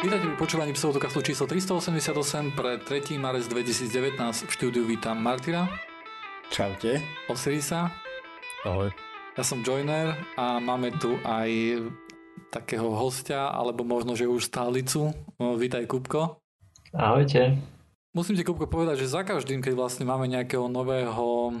[0.00, 3.20] Vítajte pri počúvaní pseudokastu číslo 388 pre 3.
[3.20, 4.48] marec 2019.
[4.48, 5.68] V štúdiu vítam Martyra.
[6.48, 7.04] Čaute.
[7.28, 7.92] Osirisa.
[8.64, 8.88] Ahoj.
[9.36, 11.84] Ja som Joiner a máme tu aj
[12.48, 15.12] takého hostia, alebo možno, že už stálicu.
[15.36, 16.40] Vítaj, Kupko.
[16.96, 17.60] Ahojte.
[18.16, 21.52] Musím ti, Kupko, povedať, že za každým, keď vlastne máme nejakého nového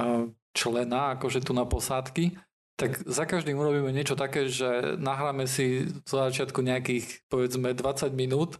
[0.00, 2.40] eh, člena, akože tu na posádky,
[2.82, 8.58] tak za každým urobíme niečo také, že nahráme si z začiatku nejakých povedzme 20 minút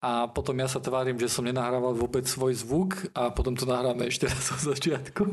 [0.00, 4.08] a potom ja sa tvárim, že som nenahrával vôbec svoj zvuk a potom to nahráme
[4.08, 5.28] ešte raz od začiatku.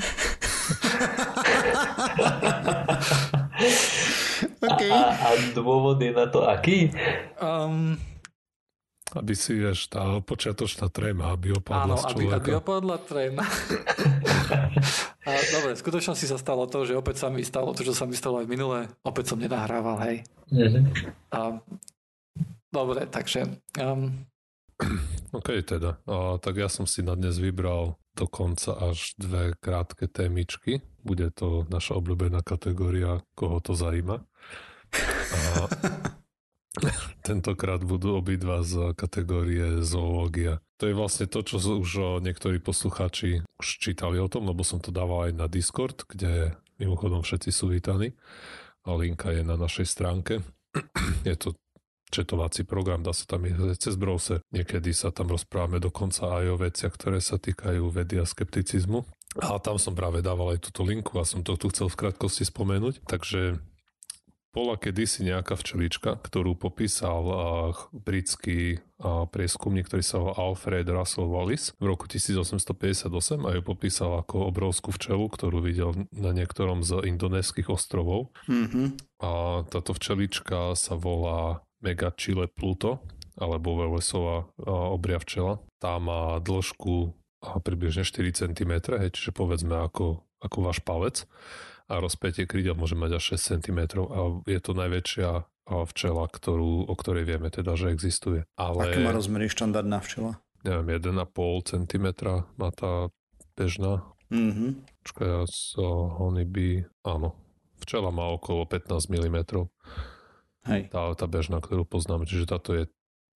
[4.59, 4.91] okay.
[4.99, 6.91] a, a dôvod je na to aký?
[7.39, 7.95] Um,
[9.19, 12.35] aby si, vieš, tá počiatočná tréma, aby opadla áno, z človeka.
[12.37, 13.43] Aby, aby opadla tréma.
[15.27, 18.05] a, dobre, v skutočnosti sa stalo to, že opäť sa mi stalo to, čo sa
[18.05, 18.87] mi stalo aj minulé.
[19.01, 20.17] Opäť som nenahrával, hej.
[20.53, 20.83] Mm-hmm.
[21.33, 21.59] A,
[22.71, 23.59] dobre, takže...
[23.81, 24.29] Um...
[25.37, 25.97] OK, teda.
[26.05, 30.81] A, tak ja som si na dnes vybral dokonca až dve krátke témičky.
[31.05, 34.25] Bude to naša obľúbená kategória, koho to zajíma.
[34.97, 35.39] A,
[37.27, 40.61] Tentokrát budú obidva z kategórie zoológia.
[40.77, 44.93] To je vlastne to, čo už niektorí poslucháči už čítali o tom, lebo som to
[44.93, 48.13] dával aj na Discord, kde mimochodom všetci sú vítaní.
[48.85, 50.45] A linka je na našej stránke.
[51.27, 51.57] je to
[52.07, 54.39] četovací program, dá sa tam ísť cez browser.
[54.55, 59.03] Niekedy sa tam rozprávame dokonca aj o veciach, ktoré sa týkajú vedy a skepticizmu.
[59.43, 62.47] A tam som práve dával aj túto linku a som to tu chcel v krátkosti
[62.47, 63.03] spomenúť.
[63.05, 63.59] Takže
[64.57, 67.37] bola kedysi nejaká včelička, ktorú popísal uh,
[67.93, 73.05] britský uh, prieskumník, ktorý sa volal Alfred Russel Wallace v roku 1858
[73.45, 78.33] a ju popísal ako obrovskú včelu, ktorú videl na niektorom z indonéskych ostrovov.
[78.49, 79.21] Mm-hmm.
[79.21, 83.05] A táto včelička sa volá Megachile Pluto,
[83.37, 85.61] alebo Wellesová uh, obria včela.
[85.77, 87.13] Tá má dĺžku
[87.61, 91.29] približne 4 cm, hej, čiže povedzme ako, ako váš palec
[91.87, 93.79] a rozpätie krídel môže mať až 6 cm
[94.11, 95.29] a je to najväčšia
[95.67, 98.47] včela, ktorú, o ktorej vieme teda, že existuje.
[98.55, 100.39] Ale, Aké má rozmery štandardná včela?
[100.63, 101.27] Neviem, 1,5
[101.63, 102.07] cm
[102.55, 103.11] má tá
[103.55, 104.03] bežná.
[104.31, 104.83] Mm-hmm.
[105.03, 107.35] Počkaj, ja so honeybee, áno.
[107.83, 109.37] Včela má okolo 15 mm.
[110.67, 110.91] Hej.
[110.91, 112.83] Tá, tá bežná, ktorú poznáme, čiže táto je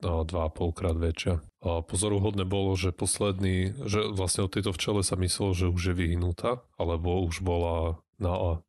[0.01, 1.39] 2,5 krát väčšia.
[1.61, 5.95] A pozoruhodné bolo, že posledný, že vlastne od tejto včele sa myslelo, že už je
[5.95, 8.61] vyhnutá, alebo už bola na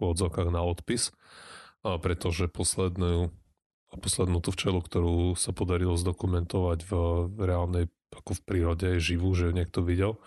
[0.00, 1.12] odzokách na odpis,
[1.84, 3.32] a pretože poslednú,
[3.92, 6.92] poslednú tú včelu, ktorú sa podarilo zdokumentovať v,
[7.40, 10.20] reálnej, ako v prírode, živú, že ju niekto videl,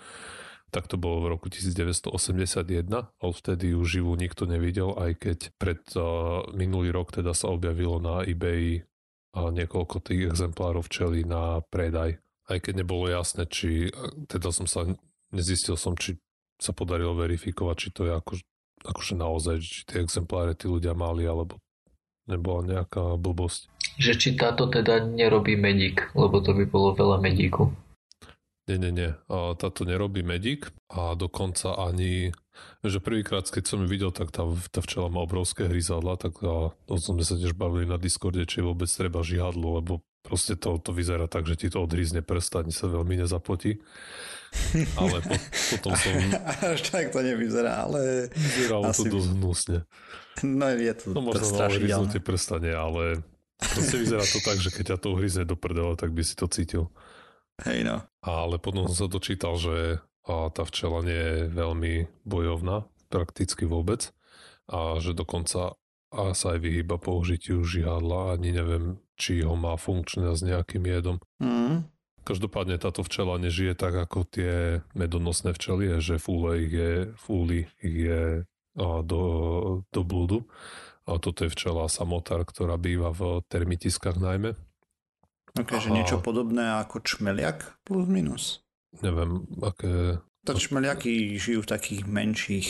[0.74, 5.82] tak to bolo v roku 1981, ale vtedy ju živú nikto nevidel, aj keď pred
[5.94, 12.18] uh, minulý rok teda sa objavilo na eBay uh, niekoľko tých exemplárov včely na predaj.
[12.50, 13.94] Aj keď nebolo jasné, či,
[14.26, 14.90] teda som sa,
[15.30, 16.18] nezistil som, či
[16.58, 18.34] sa podarilo verifikovať, či to je ako
[18.84, 21.60] akože naozaj, či tie exempláre tí ľudia mali, alebo
[22.28, 23.68] nebola nejaká blbosť.
[24.00, 27.72] Že či táto teda nerobí medík, lebo to by bolo veľa medíku.
[28.64, 29.12] Nie, nie, nie.
[29.60, 32.32] Táto nerobí medík a dokonca ani,
[32.80, 36.72] že prvýkrát, keď som ju videl, tak tá, tá včela má obrovské hryzadla, tak a,
[36.88, 40.96] to sme sa tiež bavili na Discorde, či vôbec treba žihadlo, lebo proste to, to
[40.96, 43.84] vyzerá tak, že ti to odhryzne prst ani sa veľmi nezapotí.
[45.00, 45.36] Ale po,
[45.76, 46.14] potom som...
[46.74, 48.30] Až tak to nevyzerá, ale...
[48.32, 49.10] Vyzeralo asi...
[49.10, 49.78] to dosť hnusne.
[50.46, 52.18] No je to, no, možno to strašidelné.
[52.22, 53.22] prsta nie, ale
[53.58, 56.46] proste vyzerá to tak, že keď ťa to uhryzne do prdele, tak by si to
[56.50, 56.94] cítil.
[57.66, 58.02] Hej no.
[58.22, 61.94] Ale potom som sa dočítal, že tá včela nie je veľmi
[62.26, 64.10] bojovná, prakticky vôbec.
[64.70, 65.78] A že dokonca
[66.14, 71.24] a sa aj vyhýba použitiu žihadla, ani neviem, či ho má funkčné s nejakým jedom.
[71.40, 71.88] Mm.
[72.28, 77.98] Každopádne táto včela nežije tak ako tie medonosné včely, že fúle ich je, fúli ich
[78.12, 78.44] je
[78.76, 79.24] do,
[79.88, 80.44] do blúdu.
[81.08, 84.56] A toto je včela samotár, ktorá býva v termitiskách najmä.
[85.56, 88.64] Okay, niečo podobné ako čmeliak plus minus.
[89.04, 90.20] Neviem, aké...
[90.48, 92.68] To čmeliaky žijú v takých menších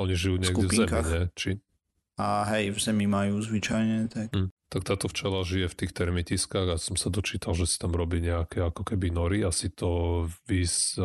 [0.00, 1.22] Oni žijú niekde v zemi, ne?
[1.36, 1.50] Či...
[2.16, 4.30] A hej, v zemi majú zvyčajne tak.
[4.34, 7.92] Hm tak táto včela žije v tých termitiskách a som sa dočítal, že si tam
[7.92, 10.96] robí nejaké ako keby nory a si to vys,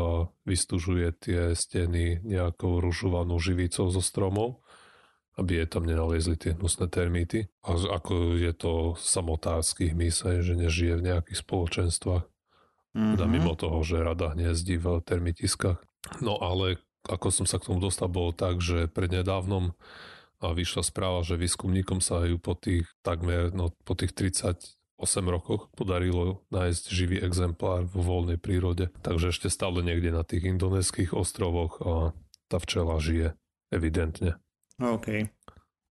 [0.47, 4.63] vystužuje tie steny nejakou ružovanou živicou zo stromov,
[5.35, 7.51] aby je tam nenaliezli tie hnusné termity.
[7.67, 12.23] A ako je to samotársky hmyz, že nežije v nejakých spoločenstvách.
[12.23, 13.13] Mm-hmm.
[13.19, 15.83] Teda mimo toho, že rada hniezdi v termitiskách.
[16.23, 19.75] No ale ako som sa k tomu dostal, bolo tak, že prednedávnom
[20.37, 25.29] a vyšla správa, že výskumníkom sa ju po tých takmer, no po tých 30 8
[25.29, 28.89] rokoch podarilo nájsť živý exemplár vo voľnej prírode.
[29.05, 32.17] Takže ešte stále niekde na tých indonéskych ostrovoch a
[32.49, 33.37] tá včela žije,
[33.69, 34.41] evidentne.
[34.81, 35.29] OK.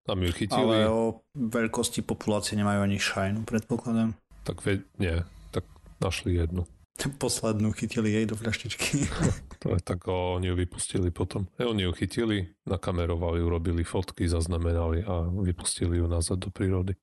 [0.06, 0.58] Tam ju chytili.
[0.58, 4.18] Ale o veľkosti populácie nemajú ani šajnu, predpokladám.
[4.42, 5.22] Tak ve- nie,
[5.54, 5.66] tak
[6.02, 6.66] našli jednu.
[7.22, 8.96] Poslednú chytili jej do fľaštičky.
[9.64, 11.48] To je tak, o, oni ju vypustili potom.
[11.56, 16.94] E, oni ju chytili, nakamerovali, urobili fotky, zaznamenali a vypustili ju nazad do prírody.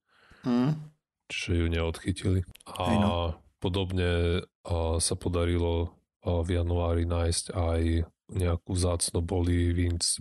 [0.45, 0.77] Mm.
[1.27, 2.39] Čiže ju neodchytili.
[2.69, 3.11] A no.
[3.57, 7.81] podobne a, sa podarilo a, v januári nájsť aj
[8.31, 9.19] nejakú zácno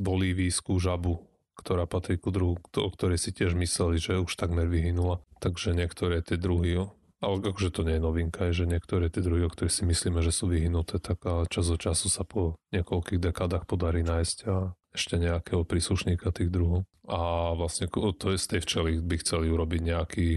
[0.00, 1.22] bolívijskú žabu,
[1.60, 5.20] ktorá patrí ku druhu, o ktorej si tiež mysleli, že už takmer vyhynula.
[5.38, 6.80] Takže niektoré tie druhy,
[7.22, 10.34] ale akože to nie je novinka, že niektoré tie druhy, o ktorých si myslíme, že
[10.34, 15.62] sú vyhnuté, tak čas od času sa po niekoľkých dekádach podarí nájsť a ešte nejakého
[15.62, 16.84] príslušníka tých druhov.
[17.06, 20.28] A vlastne to je z tej včely by chceli urobiť nejaký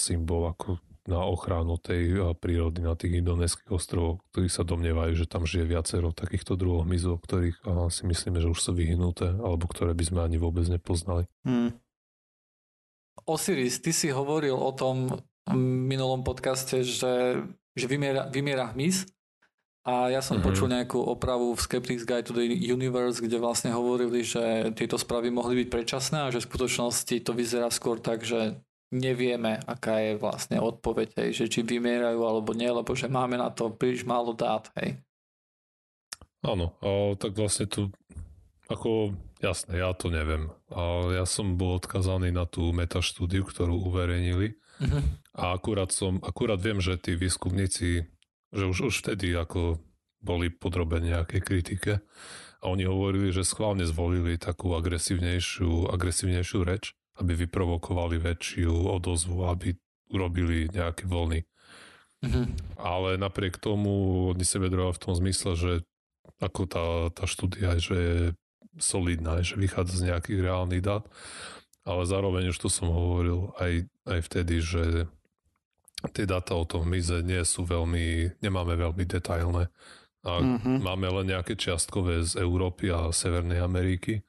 [0.00, 5.44] symbol ako na ochranu tej prírody na tých indonéskych ostrovoch, ktorí sa domnievajú, že tam
[5.44, 7.60] žije viacero takýchto druhov hmyzu, ktorých
[7.92, 11.28] si myslíme, že už sú vyhnuté, alebo ktoré by sme ani vôbec nepoznali.
[11.44, 11.76] Mm.
[13.28, 15.12] Osiris, ty si hovoril o tom
[15.52, 17.44] minulom podcaste, že,
[17.76, 19.04] že vymiera, vymiera hmyz
[19.84, 20.44] a ja som Mhm.
[20.44, 25.28] počul nejakú opravu v Skeptics Guide to the Universe, kde vlastne hovorili, že tieto správy
[25.28, 28.56] mohli byť predčasné a že v skutočnosti to vyzerá skôr tak, že
[28.94, 33.52] nevieme, aká je vlastne odpoveď, hej, že či vymierajú alebo nie, lebo že máme na
[33.52, 35.02] to príliš málo dát, hej.
[36.44, 37.88] Áno, a tak vlastne tu,
[38.68, 39.14] ako
[39.44, 40.48] jasné, ja to neviem.
[40.72, 45.22] A ja som bol odkazaný na tú metaštúdiu, ktorú uverejnili Mhm.
[45.38, 48.10] a akurát som, akurát viem, že tí výskumníci,
[48.50, 49.78] že už, už vtedy ako
[50.18, 51.92] boli podrobení nejakej kritike
[52.58, 59.78] a oni hovorili, že schválne zvolili takú agresívnejšiu, agresívnejšiu reč, aby vyprovokovali väčšiu odozvu, aby
[60.10, 61.46] urobili nejaké vlny.
[62.24, 62.42] Mhm.
[62.80, 65.72] Ale napriek tomu oni sa vedrovali v tom zmysle, že
[66.40, 66.84] ako tá,
[67.14, 68.32] tá štúdia, že
[68.78, 71.04] solidná, že vychádza z nejakých reálnych dát,
[71.84, 74.84] ale zároveň už to som hovoril aj, aj vtedy, že
[76.12, 79.72] tie dáta o tom mize nie sú veľmi, nemáme veľmi detailné.
[80.24, 80.80] A Mhm.
[80.80, 84.24] máme len nejaké čiastkové z Európy a Severnej Ameriky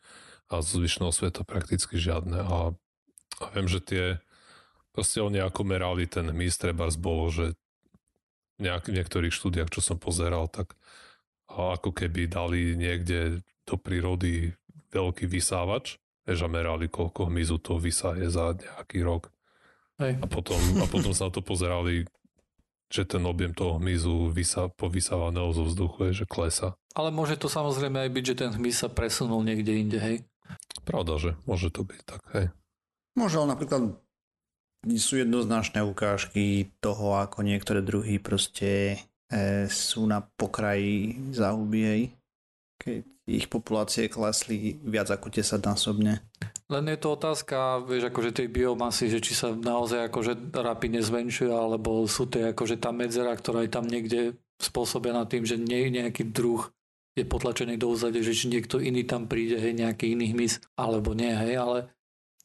[0.51, 2.43] a z zvyšného sveta prakticky žiadne.
[2.43, 2.75] A,
[3.39, 4.05] a viem, že tie
[4.91, 7.55] proste oni ako merali ten hmyz, treba bolo, že
[8.59, 10.75] nejak, v niektorých štúdiách, čo som pozeral, tak
[11.51, 14.53] a ako keby dali niekde do prírody
[14.93, 19.29] veľký vysávač, a merali, koľko hmyzu to vysaje za nejaký rok.
[20.01, 20.17] Hej.
[20.19, 22.09] A potom, a potom sa na to pozerali,
[22.89, 26.73] že ten objem toho hmyzu vysa, povysávaného zo vzduchu je, že klesa.
[26.97, 30.17] Ale môže to samozrejme aj byť, že ten hmyz sa presunul niekde inde, hej.
[30.81, 32.45] Pravda, že môže to byť tak, hej.
[33.15, 33.95] Možno napríklad
[34.97, 42.01] sú jednoznačné ukážky toho, ako niektoré druhy proste e, sú na pokraji záhuby, hej.
[42.75, 46.21] Keď ich populácie klesli viac ako 10 násobne.
[46.65, 51.49] Len je to otázka, vieš, akože tej biomasy, že či sa naozaj akože rapidne zmenšuje,
[51.49, 56.29] alebo sú to akože tá medzera, ktorá je tam niekde spôsobená tým, že nie nejaký
[56.29, 56.69] druh
[57.15, 61.15] je potlačený do úzade, že či niekto iný tam príde, hej, nejaký iný hmyz, alebo
[61.15, 61.79] nie, hej, ale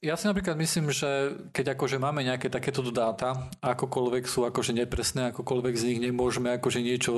[0.00, 5.28] ja si napríklad myslím, že keď akože máme nejaké takéto dáta, akokoľvek sú akože nepresné,
[5.28, 7.12] akokoľvek z nich nemôžeme akože niečo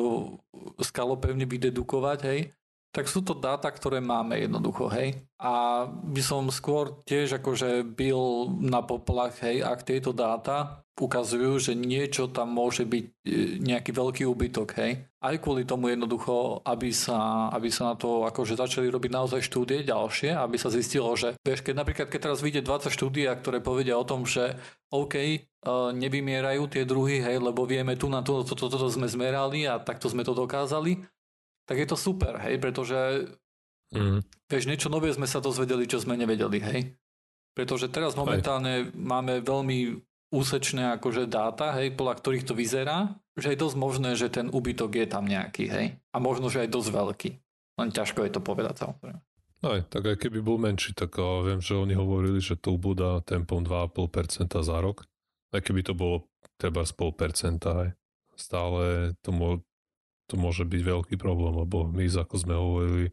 [0.82, 2.40] skalopevne vydedukovať, hej,
[2.92, 5.16] tak sú to dáta, ktoré máme jednoducho, hej.
[5.40, 11.72] A by som skôr tiež akože byl na poplach, hej, ak tieto dáta ukazujú, že
[11.72, 13.10] niečo tam môže byť e,
[13.64, 15.08] nejaký veľký úbytok, hej.
[15.24, 19.88] Aj kvôli tomu jednoducho, aby sa, aby sa na to akože začali robiť naozaj štúdie
[19.88, 23.96] ďalšie, aby sa zistilo, že vieš, keď napríklad, keď teraz vyjde 20 štúdie, ktoré povedia
[23.96, 24.52] o tom, že
[24.92, 28.88] OK, uh, nevymierajú tie druhy, hej, lebo vieme tu na to, toto to, to, to
[28.92, 31.00] sme zmerali a takto sme to dokázali,
[31.72, 33.32] tak je to super, hej, pretože
[33.92, 34.24] Mm.
[34.48, 36.80] vieš, niečo nové sme sa dozvedeli, čo sme nevedeli, hej.
[37.52, 40.00] Pretože teraz momentálne máme veľmi
[40.32, 44.96] úsečné akože dáta, hej, podľa ktorých to vyzerá, že je dosť možné, že ten úbytok
[44.96, 45.86] je tam nejaký, hej.
[46.08, 47.30] A možno, že aj dosť veľký.
[47.84, 49.20] Len ťažko je to povedať samozrejme.
[49.62, 53.20] Aj, tak aj keby bol menší, tak uh, viem, že oni hovorili, že to ubúda
[53.28, 55.04] tempom 2,5% za rok.
[55.52, 57.88] Aj keby to bolo treba z 0,5%, aj.
[58.40, 59.62] Stále to, mo-
[60.32, 63.12] to môže byť veľký problém, lebo my, ako sme hovorili,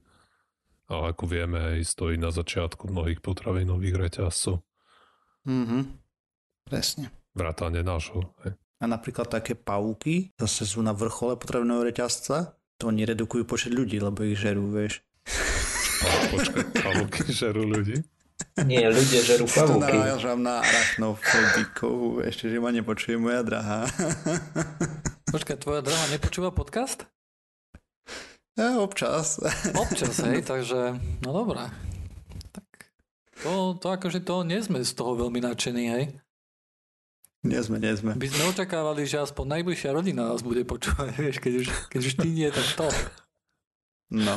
[0.87, 4.63] a ako vieme, aj stojí na začiatku mnohých potravinových reťazcov.
[5.43, 5.99] Mhm.
[6.63, 7.11] Presne.
[7.35, 8.23] Vrátane nášho.
[8.47, 8.55] Hej.
[8.79, 13.99] A napríklad také pavúky, zase sú na vrchole potravinového reťazca, to oni redukujú počet ľudí,
[13.99, 15.03] lebo ich žerú, vieš.
[15.99, 17.99] A počkaj, pavúky žerú ľudí?
[18.63, 19.83] Nie, ľudia žerú To pavúky.
[19.83, 23.83] narážam na arachnofobikov, ešte, že ma nepočuje moja drahá.
[25.29, 27.05] Počkaj, tvoja drahá nepočúva podcast?
[28.57, 29.37] Ja, občas.
[29.85, 31.69] Občas, hej, takže, no dobré.
[32.51, 32.65] Tak
[33.45, 36.03] to, to akože to nie sme z toho veľmi nadšení, hej.
[37.45, 38.17] Nie sme, nie sme.
[38.17, 42.13] By sme očakávali, že aspoň najbližšia rodina nás bude počúvať, vieš, keď už, keď už
[42.17, 42.87] ty nie, tak to.
[44.09, 44.35] No.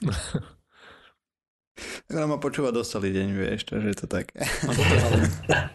[2.06, 4.30] Tak ma počúva dosť celý deň, vieš, takže je to tak.
[4.62, 5.18] No ale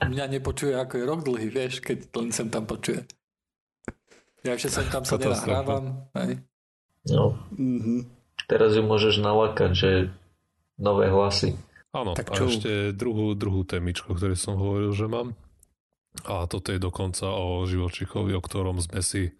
[0.10, 3.04] mňa nepočuje ako je rok dlhý, vieš, keď len sem tam počuje.
[4.42, 6.06] Ja ešte sem tam sa nenahrávam.
[6.16, 6.42] Hej.
[7.08, 8.06] No, Mhm.
[8.46, 9.90] teraz ju môžeš nalakať, že
[10.76, 11.54] nové hlasy.
[11.92, 12.48] Áno, Tak a čo?
[12.48, 15.36] ešte druhú, druhú témičku, o ktorej som hovoril, že mám.
[16.24, 19.32] A toto je dokonca o živočíchovi, o ktorom sme si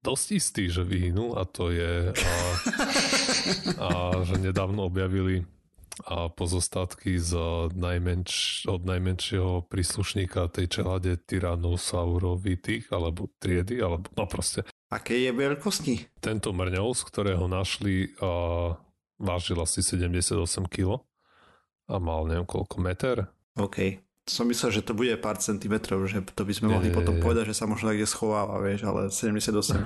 [0.00, 2.34] dosť istí, že vyhynul a to je, a,
[3.86, 3.88] a
[4.22, 5.46] že nedávno objavili
[6.02, 7.36] a pozostatky z
[7.72, 16.20] najmenš, od najmenšieho príslušníka tej čelade tyrannosaurovitých alebo triedy, alebo no proste Aké je veľkosti?
[16.20, 18.72] tento mrňov, z ktorého našli, a
[19.16, 20.36] vážil asi 78
[20.68, 21.00] kg
[21.88, 23.16] a mal neviem koľko meter.
[23.56, 24.00] OK.
[24.22, 27.18] Som myslel, že to bude pár centimetrov, že to by sme Nie, mohli nie, potom
[27.18, 27.22] nie.
[27.22, 29.82] povedať, že sa možno niekde schováva, vieš, ale 78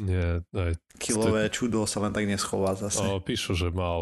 [0.00, 3.00] Nie, aj, kilové čudo sa len tak neschová zase.
[3.00, 4.00] a píšu, že mal,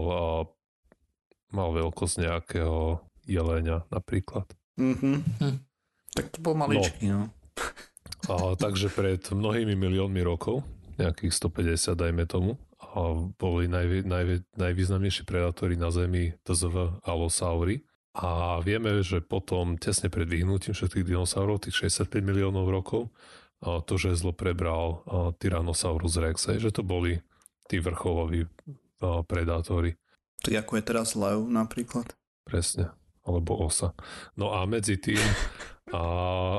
[1.50, 4.47] mal veľkosť nejakého jelenia napríklad.
[4.78, 5.14] Mhm.
[5.38, 5.59] Hm.
[6.11, 7.30] Tak to bol maličký, no.
[8.26, 10.66] A, takže pred mnohými miliónmi rokov,
[10.99, 16.99] nejakých 150 dajme tomu, a boli najvý, najvý, najvýznamnejší predátori na Zemi tzv.
[17.07, 17.87] alosaury.
[18.19, 23.14] A vieme, že potom tesne pred vyhnutím všetkých dinosaurov, tých 65 miliónov rokov,
[23.62, 25.04] a to žezlo prebral
[25.38, 27.23] Tyrannosaurus rex, že to boli
[27.71, 28.49] tí vrcholoví
[29.30, 29.95] predátori.
[30.40, 32.09] Tak ako je teraz lev napríklad.
[32.49, 32.90] Presne.
[33.20, 33.92] Alebo osa.
[34.35, 35.20] No a medzi tým,
[35.97, 36.02] a,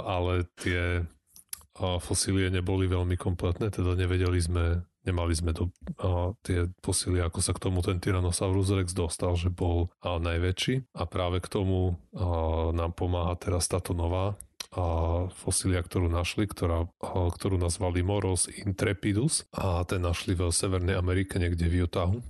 [0.05, 6.69] ale tie a, fosílie neboli veľmi kompletné, teda nevedeli sme, nemali sme do, a, tie
[6.85, 10.93] fosílie, ako sa k tomu ten Tyrannosaurus rex dostal, že bol a, najväčší.
[10.93, 14.37] A práve k tomu a, nám pomáha teraz táto nová
[14.71, 20.95] a fosília, ktorú našli, ktorá, a, ktorú nazvali Moros intrepidus a ten našli v Severnej
[20.95, 22.21] Amerike, niekde v Utahu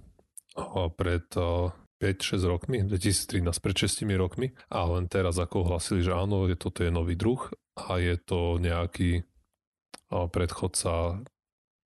[0.97, 4.49] pred a, 5-6 rokmi, 2013, pred 6 rokmi?
[4.73, 7.39] A len teraz ako ohlasili, že áno, je, toto je nový druh
[7.77, 9.21] a je to nejaký
[10.09, 11.21] a, predchodca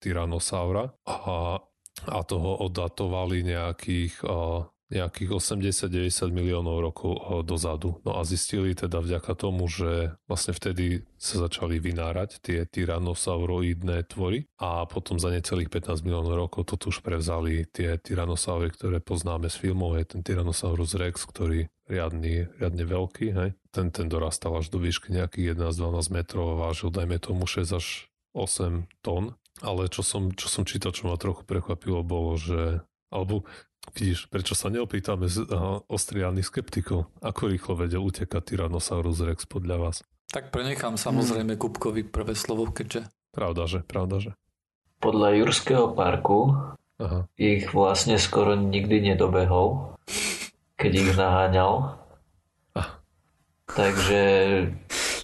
[0.03, 0.91] Tyrannosaura.
[1.08, 1.60] A,
[2.01, 7.98] a toho oddatovali nejakých, a, nejakých 80-90 miliónov rokov a, dozadu.
[8.03, 14.51] No a zistili teda vďaka tomu, že vlastne vtedy sa začali vynárať tie tyrannosauroidné tvory
[14.60, 19.55] a potom za necelých 15 miliónov rokov to už prevzali tie tyrannosaury, ktoré poznáme z
[19.55, 23.50] filmov, je ten Tyrannosaurus rex, ktorý riadny, riadne veľký, hej.
[23.71, 28.12] Ten, ten dorastal až do výšky nejakých 11-12 metrov a vážil, dajme tomu 6 až
[28.36, 29.36] 8 tón.
[29.60, 32.81] Ale čo som, čo som čítal, čo ma trochu prekvapilo, bolo, že
[33.12, 33.43] alebo
[33.97, 39.77] vidíš, prečo sa neopýtame z, uh, ostriálnych skeptikov, ako rýchlo vedel utekať Tyrannosaurus rex podľa
[39.77, 39.97] vás?
[40.31, 43.79] Tak prenechám samozrejme Kupkovi prvé slovo, keďže Pravda, že?
[43.88, 44.31] Pravda, že?
[45.00, 46.51] Podľa Jurského parku
[47.00, 47.25] Aha.
[47.39, 49.95] ich vlastne skoro nikdy nedobehol,
[50.75, 51.95] keď ich naháňal.
[52.75, 53.00] Ah.
[53.71, 54.21] Takže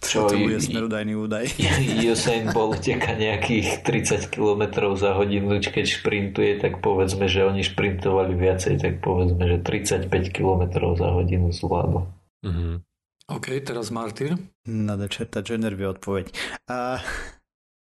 [0.08, 1.46] čo to bude smerudajný údaj.
[2.14, 8.34] Usain Bolt teka nejakých 30 km za hodinu, keď šprintuje, tak povedzme, že oni šprintovali
[8.34, 10.64] viacej, tak povedzme, že 35 km
[10.96, 12.08] za hodinu zvládol.
[12.48, 12.88] Mhm.
[13.28, 14.40] OK, teraz Martyr.
[14.64, 16.32] Nada čerta, Jenner vie odpoveď.
[16.72, 17.04] A,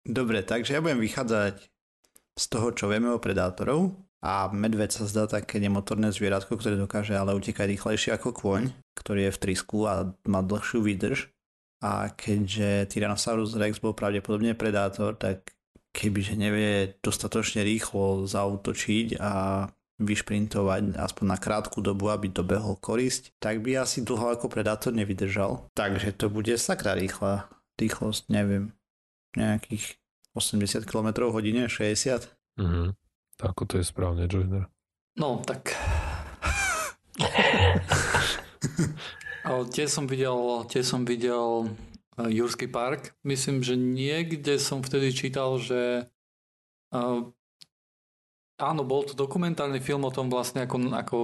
[0.01, 1.61] dobre, takže ja budem vychádzať
[2.37, 3.93] z toho, čo vieme o predátorov
[4.25, 9.29] a medveď sa zdá také nemotorné zvieratko, ktoré dokáže ale utekať rýchlejšie ako kôň, ktorý
[9.29, 11.29] je v trysku a má dlhšiu výdrž.
[11.83, 15.53] A keďže Tyrannosaurus rex bol pravdepodobne predátor, tak
[15.93, 19.65] kebyže nevie dostatočne rýchlo zautočiť a
[19.97, 25.73] vyšprintovať aspoň na krátku dobu, aby dobehol korisť, tak by asi dlho ako predátor nevydržal.
[25.73, 28.77] Takže to bude sakra rýchla rýchlosť, neviem,
[29.33, 29.97] nejakých
[30.37, 32.29] 80 km hodine, 60.
[32.61, 32.93] Mhm.
[33.37, 34.65] Tak, ako to je správne, Joiner.
[35.17, 35.73] No, tak...
[39.47, 40.35] Ale som videl,
[40.67, 43.15] tiež som videl uh, Jurský park.
[43.23, 46.11] Myslím, že niekde som vtedy čítal, že
[46.91, 47.23] uh,
[48.57, 51.17] áno, bol to dokumentárny film o tom vlastne, ako, ako,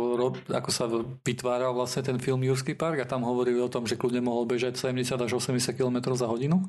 [0.47, 0.85] ako sa
[1.25, 4.77] vytváral vlastne ten film Jurský park a tam hovorili o tom, že kľudne mohol bežať
[4.77, 6.61] 70 až 80 km za hodinu.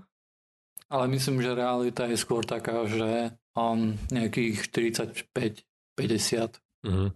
[0.88, 6.60] Ale myslím, že realita je skôr taká, že um, nejakých 45-50.
[6.84, 7.08] Mhm.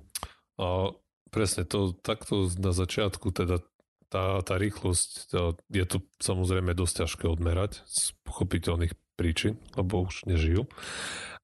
[0.59, 0.91] A
[1.31, 3.63] presne to takto na začiatku, teda
[4.09, 10.25] tá, tá rýchlosť, to, je to samozrejme dosť ťažké odmerať z pochopiteľných príčin, lebo už
[10.31, 10.71] nežijú.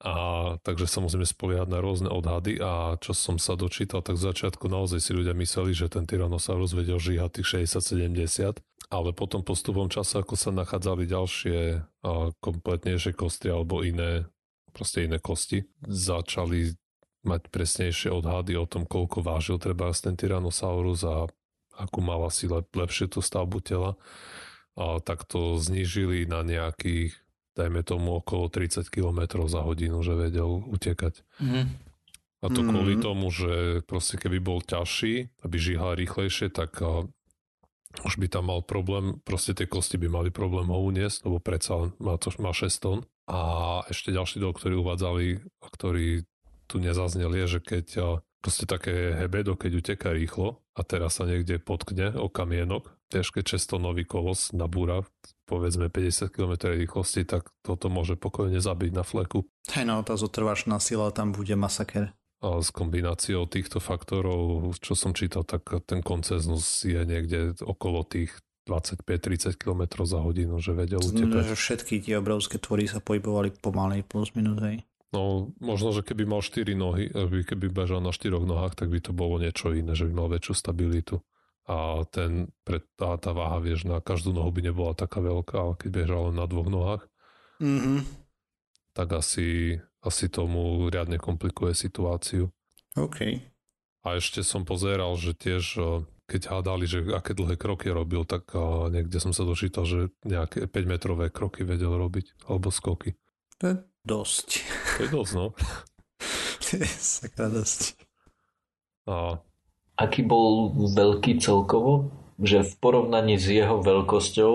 [0.05, 0.15] A
[0.63, 4.71] takže sa musíme spoliehať na rôzne odhady a čo som sa dočítal, tak v začiatku
[4.71, 10.23] naozaj si ľudia mysleli, že ten Tyrannosaurus vedel žíhať tých 60-70, ale potom postupom času,
[10.23, 11.59] ako sa nachádzali ďalšie
[12.05, 14.29] a kompletnejšie kosti alebo iné,
[14.71, 16.77] proste iné kosti, začali
[17.25, 21.27] mať presnejšie odhady o tom, koľko vážil treba ten Tyrannosaurus a
[21.79, 23.99] akú mal asi lep, lepšie tú stavbu tela,
[24.75, 27.15] a tak to znížili na nejakých,
[27.55, 31.23] dajme tomu, okolo 30 km za hodinu, že vedel utekať.
[31.39, 31.71] Mm.
[32.45, 32.69] A to mm.
[32.75, 37.07] kvôli tomu, že proste keby bol ťažší, aby žíhal rýchlejšie, tak a,
[38.03, 41.95] už by tam mal problém, proste tie kosti by mali problém ho uniesť, lebo predsa
[42.03, 42.99] má, to, má 6 tón.
[43.25, 46.27] A ešte ďalší dol, ktorý uvádzali, ktorý
[46.67, 47.87] tu nezaznel, je, že keď
[48.45, 53.81] proste také hebedo, keď uteká rýchlo a teraz sa niekde potkne o kamienok, ťažké 600
[53.81, 55.01] nový kolos nabúra
[55.49, 59.49] povedzme 50 km rýchlosti, tak toto môže pokojne zabiť na fleku.
[59.73, 62.13] Hej no, tá zotrvačná sila tam bude masaker.
[62.45, 68.37] A s kombináciou týchto faktorov, čo som čítal, tak ten konceznus je niekde okolo tých
[68.69, 71.53] 25-30 km za hodinu, že vedel utekať.
[71.53, 74.85] všetky tie obrovské tvory sa pohybovali pomalej plus minus, hej.
[75.15, 77.07] No, možno, že keby mal 4 nohy,
[77.47, 80.59] keby bežal na 4 nohách, tak by to bolo niečo iné, že by mal väčšiu
[80.59, 81.23] stabilitu.
[81.71, 82.51] A ten,
[82.99, 86.37] tá, tá váha, vieš, na každú nohu by nebola taká veľká, ale keď bežal len
[86.37, 87.03] na dvoch nohách,
[87.63, 87.99] mm-hmm.
[88.99, 92.51] tak asi, asi tomu riadne komplikuje situáciu.
[92.99, 93.39] OK.
[94.03, 95.79] A ešte som pozeral, že tiež
[96.25, 98.49] keď hádali, že aké dlhé kroky robil, tak
[98.89, 103.15] niekde som sa dočítal, že nejaké 5-metrové kroky vedel robiť, alebo skoky.
[103.61, 104.49] To dosť.
[104.97, 105.47] To je dosť, no.
[107.19, 107.97] sakra dosť.
[109.09, 109.41] A...
[110.01, 112.13] Aký bol veľký celkovo?
[112.41, 114.53] Že v porovnaní s jeho veľkosťou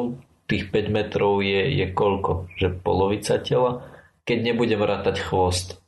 [0.50, 2.50] tých 5 metrov je, je koľko?
[2.58, 3.86] Že polovica tela?
[4.26, 5.80] Keď nebudem rátať chvost.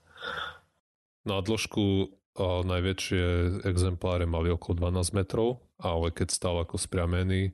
[1.27, 3.23] Na dĺžku a najväčšie
[3.67, 7.53] exempláre mali okolo 12 metrov, ale keď stal ako spriamený,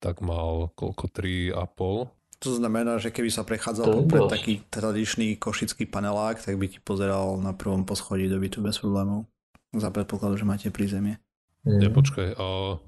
[0.00, 6.40] tak mal koľko 3,5 to znamená, že keby sa prechádzal popred taký tradičný košický panelák,
[6.40, 9.28] tak by ti pozeral na prvom poschodí do bytu bez problémov.
[9.76, 11.20] Za predpokladu, že máte prízemie.
[11.68, 11.84] Mm.
[11.84, 12.80] Nepočkaj, a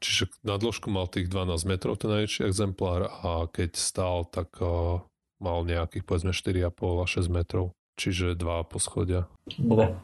[0.00, 5.04] čiže na dĺžku mal tých 12 metrov ten najväčší exemplár a keď stál, tak a,
[5.36, 7.76] mal nejakých povedzme 4,5 a 6 metrov.
[7.94, 9.28] Čiže dva poschodia.
[9.54, 9.94] Dve.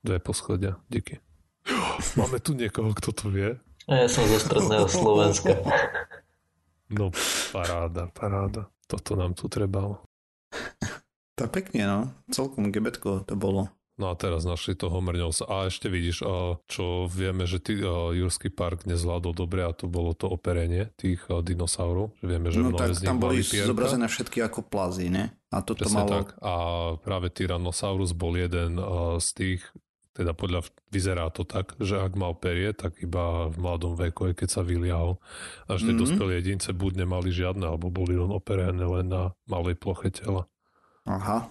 [0.00, 1.20] Dve poschodia, díky.
[2.18, 3.60] Máme tu niekoho, kto to vie?
[3.84, 5.60] A ja som zo stredného Slovenska.
[6.90, 7.14] No,
[7.54, 8.66] paráda, paráda.
[8.90, 10.02] Toto nám tu trebalo.
[11.40, 12.00] To pekne, no.
[12.28, 13.72] Celkom gebetko to bolo.
[13.96, 15.48] No a teraz našli toho mrňovca.
[15.48, 16.20] A ešte vidíš,
[16.68, 22.12] čo vieme, že ty, Jurský park nezvládol dobre a to bolo to operenie tých dinosaurov.
[22.20, 23.72] Že vieme, že no tak z tam boli pierka.
[23.72, 25.32] zobrazené všetky ako plazy, ne?
[25.48, 26.12] A toto Presne malo...
[26.12, 26.26] tak.
[26.44, 26.52] A
[27.00, 28.76] práve Tyrannosaurus bol jeden
[29.16, 29.60] z tých
[30.10, 34.48] teda podľa, vyzerá to tak, že ak mal perie, tak iba v mladom veku, keď
[34.50, 35.22] sa vyliahol.
[35.70, 36.02] Až tie mm-hmm.
[36.02, 40.50] dospelé jedince buď nemali žiadne, alebo boli len operené len na malej ploche tela.
[41.06, 41.50] Aha.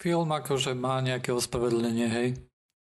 [0.00, 2.28] Film akože má nejaké ospravedlnenie, hej?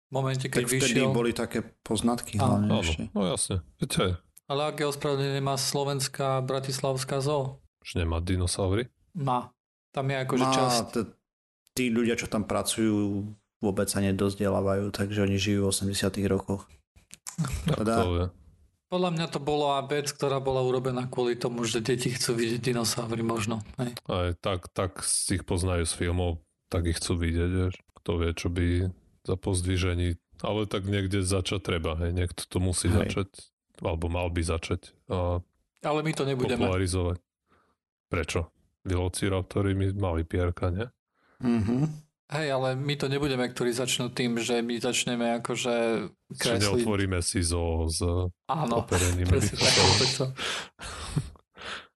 [0.09, 1.09] V momente, keď tak vyšiel...
[1.09, 3.09] boli také poznatky hlavne áno, ešte.
[3.13, 3.65] No jasne.
[3.81, 4.21] Viete.
[4.45, 7.61] Ale aké ospravedlenie má slovenská bratislavská zoo?
[7.81, 8.93] Že nemá dinosaury?
[9.17, 9.49] Má.
[9.89, 10.83] Tam je akože časť...
[10.93, 11.13] T-
[11.75, 13.27] tí ľudia, čo tam pracujú,
[13.65, 16.69] vôbec sa nedozdelávajú, takže oni žijú v 80 rokoch.
[17.65, 18.29] Teda...
[18.85, 23.25] Podľa mňa to bola vec, ktorá bola urobená kvôli tomu, že deti chcú vidieť dinosaury
[23.25, 23.65] možno.
[23.81, 23.97] Hej.
[24.05, 27.75] Aj tak, tak si ich poznajú z filmov, tak ich chcú vidieť, vieš.
[27.97, 28.65] Kto vie, čo by
[29.25, 32.13] za pozdvižení, ale tak niekde začať treba, hej.
[32.13, 33.09] Niekto to musí hej.
[33.09, 33.27] začať,
[33.81, 34.93] alebo mal by začať.
[35.09, 35.41] A
[35.85, 36.65] ale my to nebudeme.
[36.65, 37.17] Popularizovať.
[38.09, 38.49] Prečo?
[38.85, 40.85] Velociraptory my mali pierka, nie?
[41.41, 42.04] Mhm.
[42.25, 46.57] Hej, ale my to nebudeme, ktorí začnú tým, že my začneme akože kresliť.
[46.57, 48.01] Čiže neotvoríme si zo s
[48.49, 50.33] Áno, presne tak.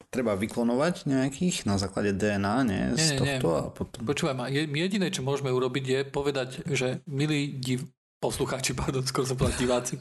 [0.09, 2.83] Treba vyklonovať nejakých na základe DNA, nie?
[2.93, 3.57] nie, z nie, tohto nie.
[3.57, 3.99] a potom...
[4.05, 7.89] Počúvaj ma, jediné, čo môžeme urobiť je povedať, že milí div...
[8.21, 9.97] poslucháči, pardon, skôr som povedal diváci,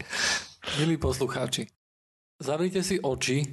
[0.76, 1.72] milí poslucháči,
[2.40, 3.48] zavrite si oči,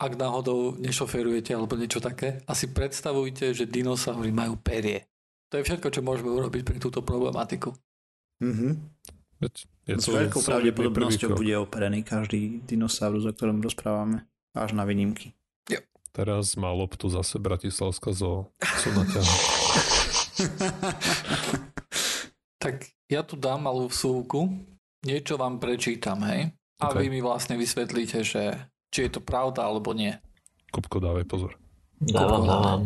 [0.00, 5.10] ak náhodou nešoferujete alebo niečo také a si predstavujte, že dinosaury majú perie.
[5.50, 7.74] To je všetko, čo môžeme urobiť pre túto problematiku.
[8.38, 8.72] Mm-hmm.
[9.88, 14.28] Je S veľkou pravdepodobnosťou bude operený každý dinosaurus, o ktorom rozprávame.
[14.54, 15.34] Až na výnimky.
[15.66, 15.82] Jo.
[16.14, 18.50] Teraz má loptu zase Bratislavská zoo.
[18.78, 18.90] Sú
[22.62, 24.48] tak ja tu dám malú vsúvku.
[25.02, 26.52] niečo vám prečítam, hej?
[26.80, 27.08] A Okay.
[27.08, 28.56] vy mi vlastne vysvetlíte, že
[28.88, 30.16] či je to pravda alebo nie.
[30.72, 31.52] Kupko, dávaj pozor.
[32.00, 32.82] Dávam, dávam.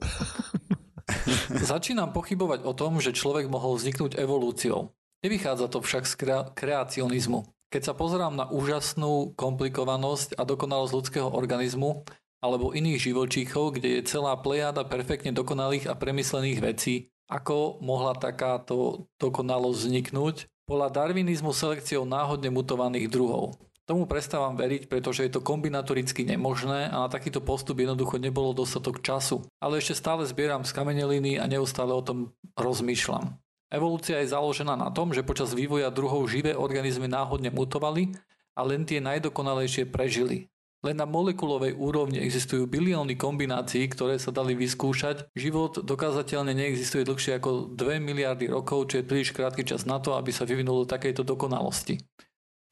[1.72, 4.92] Začínam pochybovať o tom, že človek mohol vzniknúť evolúciou.
[5.24, 7.48] Nevychádza to však z krea- kreacionizmu.
[7.72, 12.06] Keď sa pozerám na úžasnú komplikovanosť a dokonalosť ľudského organizmu
[12.44, 16.94] alebo iných živočíchov, kde je celá plejáda perfektne dokonalých a premyslených vecí,
[17.26, 20.36] ako mohla takáto dokonalosť vzniknúť?
[20.68, 23.56] Podľa darwinizmu selekciou náhodne mutovaných druhov.
[23.84, 29.04] Tomu prestávam veriť, pretože je to kombinatoricky nemožné a na takýto postup jednoducho nebolo dostatok
[29.04, 29.44] času.
[29.60, 33.36] Ale ešte stále zbieram z kameneliny a neustále o tom rozmýšľam.
[33.68, 38.16] Evolúcia je založená na tom, že počas vývoja druhov živé organizmy náhodne mutovali
[38.56, 40.48] a len tie najdokonalejšie prežili.
[40.84, 45.32] Len na molekulovej úrovni existujú bilióny kombinácií, ktoré sa dali vyskúšať.
[45.32, 50.12] Život dokázateľne neexistuje dlhšie ako 2 miliardy rokov, čo je príliš krátky čas na to,
[50.12, 52.04] aby sa vyvinul do takejto dokonalosti.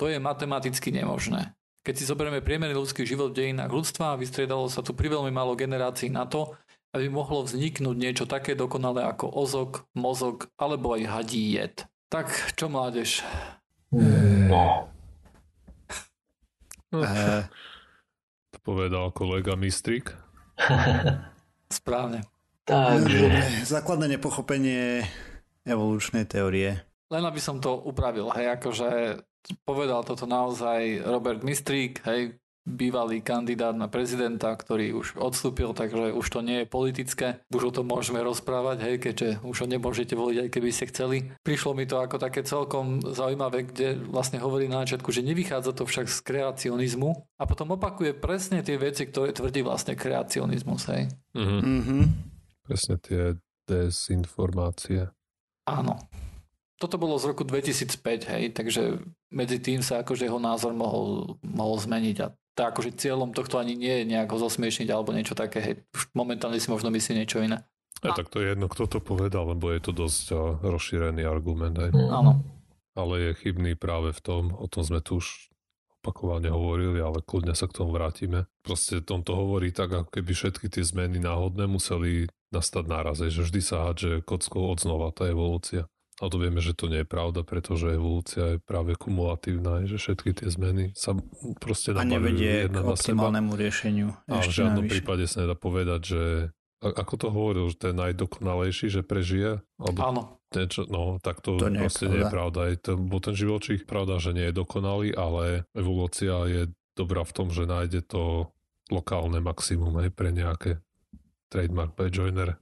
[0.00, 1.52] To je matematicky nemožné.
[1.82, 6.14] Keď si zoberieme priemerný ľudský život v dejinách ľudstva, vystriedalo sa tu priveľmi málo generácií
[6.14, 6.54] na to,
[6.94, 11.88] aby mohlo vzniknúť niečo také dokonalé ako ozok, mozog alebo aj hadí jed.
[12.12, 13.24] Tak čo mládež?
[13.90, 14.92] No.
[16.92, 17.48] Eh,
[18.52, 20.12] To povedal kolega Mistrik.
[21.72, 22.28] Správne.
[22.68, 25.08] Takže, základné nepochopenie
[25.64, 26.84] evolučnej teórie.
[27.12, 29.20] Len aby som to upravil, hej, akože
[29.68, 36.26] povedal toto naozaj Robert Mistrík, hej, bývalý kandidát na prezidenta, ktorý už odstúpil, takže už
[36.30, 37.26] to nie je politické.
[37.50, 41.16] Už o tom môžeme rozprávať, hej, keďže už ho nemôžete voliť, aj keby ste chceli.
[41.42, 45.84] Prišlo mi to ako také celkom zaujímavé, kde vlastne hovorí na začiatku, že nevychádza to
[45.84, 51.10] však z kreacionizmu a potom opakuje presne tie veci, ktoré tvrdí vlastne kreacionizmus, hej.
[51.34, 51.58] Mhm.
[51.60, 51.98] Mhm.
[52.62, 53.34] Presne tie
[53.66, 55.10] desinformácie.
[55.66, 55.98] Áno.
[56.82, 58.98] Toto bolo z roku 2005, hej, takže
[59.30, 63.78] medzi tým sa akože jeho názor mohol, mohol zmeniť a to akože cieľom tohto ani
[63.78, 67.62] nie je nejako zosmiešniť alebo niečo také, hej, už momentálne si možno myslí niečo iné.
[68.02, 71.78] A tak to je jedno, kto to povedal, lebo je to dosť rozšírený argument.
[71.78, 71.94] Aj.
[71.94, 72.42] Áno.
[72.98, 75.54] Ale je chybný práve v tom, o tom sme tu už
[76.02, 78.50] opakovane hovorili, ale kľudne sa k tomu vrátime.
[78.66, 83.38] Proste tom to hovorí tak, ako keby všetky tie zmeny náhodné museli nastať náraz, že
[83.38, 85.86] vždy sa hádže kockou od znova tá evolúcia.
[86.22, 90.38] A to vieme, že to nie je pravda, pretože evolúcia je práve kumulatívna, že všetky
[90.38, 91.18] tie zmeny sa
[91.58, 92.94] proste A nevedie k seba.
[92.94, 94.08] optimálnemu riešeniu.
[94.30, 95.02] A v žiadnom navyše.
[95.02, 96.22] prípade sa nedá povedať, že
[96.82, 99.62] ako to hovoril, že to je najdokonalejší, že prežije?
[99.82, 100.22] Alebo Áno.
[100.54, 102.60] niečo, no, tak to, To nie je proste nie je pravda.
[102.70, 107.34] Je to, bo ten živočích, pravda, že nie je dokonalý, ale evolúcia je dobrá v
[107.34, 108.50] tom, že nájde to
[108.90, 110.82] lokálne maximum aj pre nejaké
[111.50, 112.58] trademark by Joiner.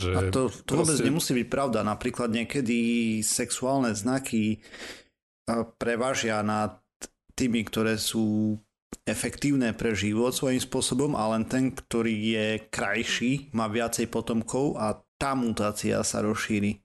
[0.00, 1.84] Že A to, to vôbec proste- nemusí byť pravda.
[1.84, 2.78] Napríklad niekedy
[3.20, 4.64] sexuálne znaky
[5.76, 6.80] prevážia nad
[7.36, 8.56] tými, ktoré sú
[9.06, 14.98] efektívne pre život svojím spôsobom a len ten, ktorý je krajší, má viacej potomkov a
[15.16, 16.80] tá mutácia sa rozšíri.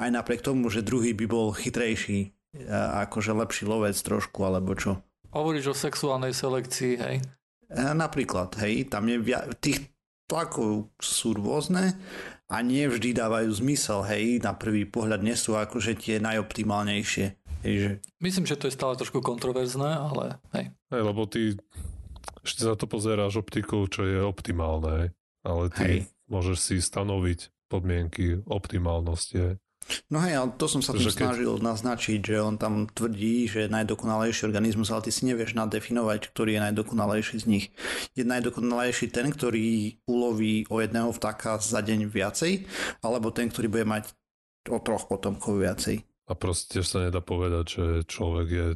[0.00, 2.32] Aj napriek tomu, že druhý by bol chytrejší,
[2.66, 4.98] a akože lepší lovec trošku, alebo čo.
[5.30, 7.16] Hovoríš o sexuálnej selekcii, hej.
[7.70, 9.86] E, Napríklad, hej, tam je via- tých
[10.26, 11.94] tlakov sú rôzne
[12.50, 17.26] a nie vždy dávajú zmysel, hej, na prvý pohľad nie sú akože tie najoptimálnejšie.
[17.62, 20.74] Hej, že Myslím, že to je stále trošku kontroverzné, ale hej.
[20.90, 21.54] Hej, lebo ty
[22.42, 25.08] ešte za to pozeráš optikou, čo je optimálne, hej.
[25.46, 25.98] ale ty Hej.
[26.26, 29.36] môžeš si stanoviť podmienky optimálnosti.
[29.38, 29.54] Hej.
[30.10, 33.46] No hej, ale to som sa tu Že keď- snažil naznačiť, že on tam tvrdí,
[33.50, 37.66] že je najdokonalejší organizmus, ale ty si nevieš nadefinovať, ktorý je najdokonalejší z nich.
[38.14, 42.66] Je najdokonalejší ten, ktorý uloví o jedného vtáka za deň viacej,
[43.02, 44.14] alebo ten, ktorý bude mať
[44.68, 46.04] o troch potomkov viacej.
[46.30, 48.66] A proste tiež sa nedá povedať, že človek je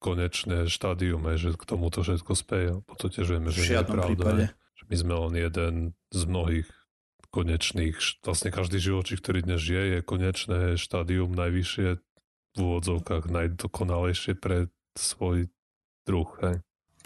[0.00, 2.70] konečné štádium, že k tomuto všetko speje.
[2.80, 4.06] Bo to tiež vieme, že nie je pravda.
[4.08, 4.44] prípade.
[4.90, 5.74] my sme len jeden
[6.10, 6.66] z mnohých
[7.30, 11.88] konečných, vlastne každý živočí, ktorý dnes žije, je konečné štádium najvyššie
[12.54, 14.66] v úvodzovkách najdokonalejšie pre
[14.98, 15.46] svoj
[16.02, 16.30] druh.
[16.42, 16.56] Hej.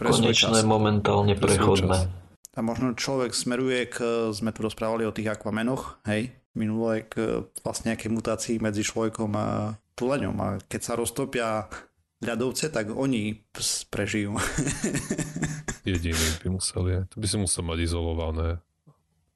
[0.01, 0.67] Pre konečné čas.
[0.67, 2.09] momentálne Pre prechodné.
[2.55, 3.97] A možno človek smeruje k,
[4.31, 9.75] sme tu rozprávali o tých akvamenoch, hej, minule k vlastne nejakej mutácii medzi človekom a
[9.99, 10.37] tuleňom.
[10.39, 11.67] A keď sa roztopia
[12.23, 13.43] ľadovce, tak oni
[13.91, 14.39] prežijú.
[15.89, 17.01] Jediný by musel je.
[17.13, 18.63] To by si musel mať izolované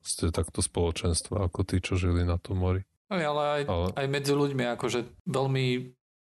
[0.08, 2.82] ste takto spoločenstva ako tí, čo žili na tom mori.
[3.12, 5.64] Hej, ale aj, Ale aj medzi ľuďmi, akože veľmi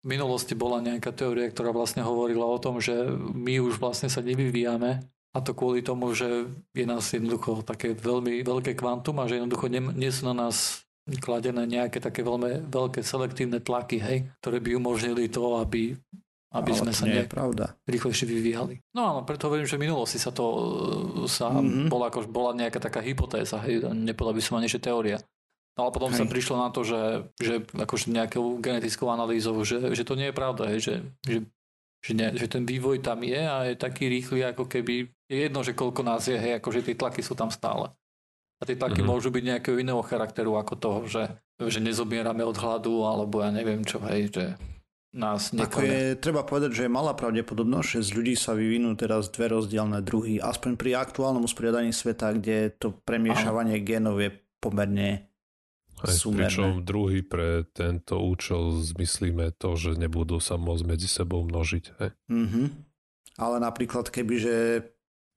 [0.04, 2.91] v minulosti bola nejaká teória, ktorá vlastne hovorila o tom, že
[3.36, 5.00] my už vlastne sa nevyvíjame
[5.34, 9.72] a to kvôli tomu, že je nás jednoducho také veľmi veľké kvantum a že jednoducho
[9.72, 10.84] nie, nie sú na nás
[11.24, 15.96] kladené nejaké také veľmi veľké selektívne tlaky, hej, ktoré by umožnili to, aby,
[16.54, 17.66] aby Ale sme to sa nie nejak je pravda.
[17.84, 18.74] rýchlejšie vyvíjali.
[18.94, 20.60] No áno, preto hovorím, že v minulosti sa to e,
[21.26, 21.89] sa Mhm.
[21.89, 25.18] bola, ako, bola nejaká taká hypotéza, hej, nepovedal by som ani, že teória.
[25.74, 26.30] No ale potom sa Hej.
[26.30, 27.02] prišlo na to, že,
[27.36, 31.38] že akože nejakou genetickou analýzou, že, že to nie je pravda, hej, že, že,
[32.00, 35.66] že, ne, že ten vývoj tam je a je taký rýchly, ako keby je jedno,
[35.66, 37.89] že koľko nás je, hej, akože tie tlaky sú tam stále.
[38.62, 39.10] A tie tlaky Mhm.
[39.10, 41.26] môžu byť nejakého iného charakteru ako toho, že,
[41.58, 44.46] že nezobierame od hladu, alebo ja neviem čo, hej, že
[45.13, 49.30] nás Ako je, treba povedať, že je malá pravdepodobnosť, že z ľudí sa vyvinú teraz
[49.30, 50.41] dve rozdielne druhy.
[50.41, 55.30] Aspoň pri aktuálnom usporiadaní sveta, kde to premiešavanie génov je pomerne
[56.02, 56.49] Aj, Súmerné.
[56.49, 61.84] pričom druhý pre tento účel zmyslíme to, že nebudú sa môcť medzi sebou množiť.
[62.02, 62.10] Hej.
[62.34, 62.63] Mhm.
[63.38, 64.86] Ale napríklad kebyže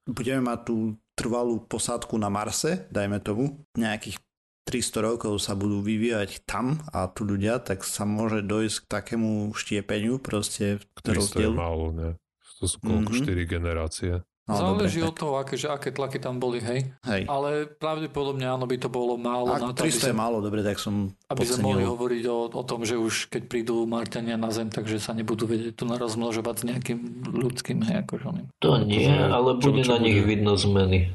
[0.09, 0.77] budeme mať tú
[1.17, 4.21] trvalú posádku na Marse, dajme tomu, nejakých
[4.67, 9.55] 300 rokov sa budú vyvíjať tam a tu ľudia, tak sa môže dojsť k takému
[9.55, 12.09] štiepeniu proste v 300 je málo, ne?
[12.59, 13.15] To sú koľko?
[13.15, 13.23] Mhm.
[13.23, 14.13] 4 generácie.
[14.47, 16.87] No, Záleží dobre, od toho, aké, že aké tlaky tam boli, hej.
[17.03, 17.27] Hej.
[17.27, 20.39] Ale pravdepodobne áno, by to bolo málo Ak na to, aby, 300 je sme, málo,
[20.39, 24.39] dobre, tak som aby sme mohli hovoriť o, o tom, že už keď prídu Marťania
[24.39, 28.47] na Zem, takže sa nebudú vedieť tu rozmnožovať s nejakým ľudským, hej, akože oným.
[28.63, 30.31] To nie, ale čo- bude čo na nich bude?
[30.31, 31.11] vidno zmeny.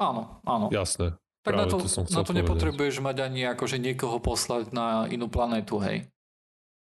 [0.00, 0.72] Áno, áno.
[0.72, 1.20] Jasné.
[1.40, 2.38] Tak na práve to, to som chcel na to povedať.
[2.44, 6.08] nepotrebuješ mať ani akože niekoho poslať na inú planétu, hej.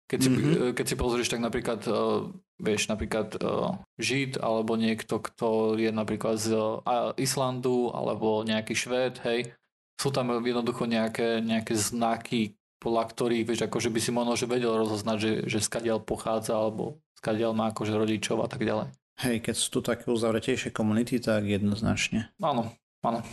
[0.07, 0.79] Keď si, Mhm.
[0.79, 2.31] keď si pozrieš, tak napríklad, uh,
[2.62, 9.19] vieš, napríklad uh, Žid, alebo niekto, kto je napríklad z uh, Islandu, alebo nejaký Švéd,
[9.27, 9.51] hej,
[9.99, 14.79] sú tam jednoducho nejaké, nejaké znaky, podľa ktorých, vieš, akože by si možno že vedel
[14.79, 18.95] rozoznať, že, že skadiaľ pochádza, alebo skadiaľ má akože rodičov a tak ďalej.
[19.16, 22.31] Hej, keď sú tu také uzavretejšie komunity, tak jednoznačne.
[22.38, 22.71] Áno,
[23.03, 23.25] áno.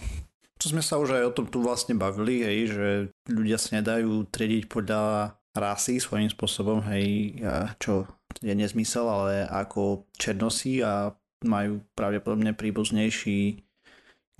[0.62, 2.88] To sme sa už aj o tom tu vlastne bavili, hej, že
[3.32, 7.38] ľudia sa nedajú triediť podľa rasy svojím spôsobom, hej,
[7.78, 8.08] čo
[8.42, 11.14] je nezmysel, ale ako černosí a
[11.44, 13.60] majú pravdepodobne príbuznejší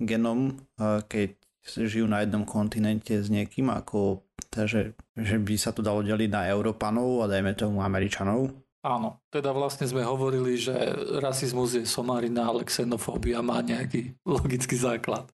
[0.00, 6.00] genom, keď žijú na jednom kontinente s niekým, ako takže, že by sa to dalo
[6.00, 8.50] deliť na Európanov a dajme tomu Američanov.
[8.84, 10.76] Áno, teda vlastne sme hovorili, že
[11.16, 15.24] rasizmus je somarina, ale xenofóbia má nejaký logický základ.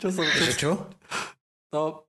[0.00, 0.72] Čo som, čo, čo?
[1.72, 2.04] no,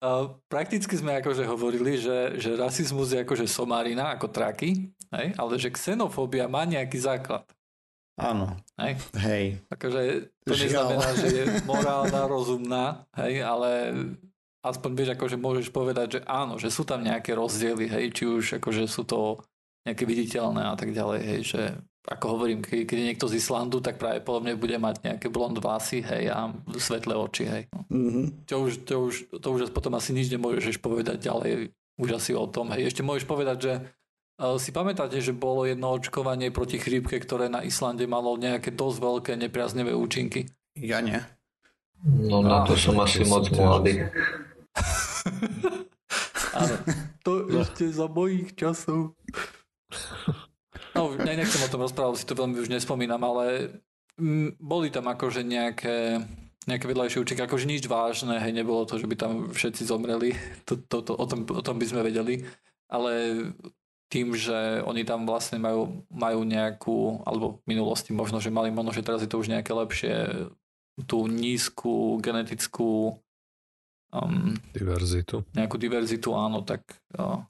[0.00, 5.26] uh, prakticky sme akože hovorili, že, že rasizmus je akože somarina, ako traky, hej?
[5.36, 7.44] ale že xenofóbia má nejaký základ.
[8.18, 8.98] Áno, Hej?
[9.22, 9.44] hej.
[9.70, 10.66] Akože to Žiaľ.
[10.66, 13.70] neznamená, že je morálna, rozumná, hej, ale
[14.58, 18.58] aspoň vieš, akože môžeš povedať, že áno, že sú tam nejaké rozdiely, hej, či už
[18.58, 19.38] akože sú to
[19.86, 21.60] nejaké viditeľné a tak ďalej, hej, že
[22.08, 25.54] ako hovorím, keď, keď je niekto z Islandu, tak práve podobne bude mať nejaké blond
[25.60, 26.48] vlasy, hej, a
[26.80, 27.62] svetlé oči, hej.
[27.68, 27.84] No.
[27.92, 28.22] Mhm.
[28.48, 32.48] To už, to už, to už potom asi nič nemôžeš povedať ďalej už asi o
[32.48, 32.88] tom, hej.
[32.88, 33.72] Ešte môžeš povedať, že
[34.40, 38.98] uh, si pamätáte, že bolo jedno očkovanie proti chrípke, ktoré na Islande malo nejaké dosť
[38.98, 40.48] veľké nepriaznevé účinky.
[40.78, 41.20] Ja nie.
[42.06, 44.06] No na to Ah, som to asi moc mladý.
[46.58, 46.74] Áno,
[47.26, 49.14] to ešte za mojich časov.
[50.98, 53.78] No, ne, nechcem o tom rozprávať, si to veľmi už nespomínam, ale
[54.18, 56.18] mm, boli tam akože nejaké,
[56.66, 60.34] nejaké vedľajšie účinky, akože nič vážne, hej, nebolo to, že by tam všetci zomreli,
[60.68, 62.42] to, to, to, o, tom, o tom by sme vedeli,
[62.90, 63.12] ale
[64.08, 68.96] tým, že oni tam vlastne majú, majú nejakú, alebo v minulosti možno, že mali možno,
[68.96, 70.48] že teraz je to už nejaké lepšie,
[71.06, 73.20] tú nízku genetickú
[74.10, 75.44] um, Diverzitu.
[75.54, 76.82] nejakú diverzitu, áno, tak
[77.14, 77.44] uh,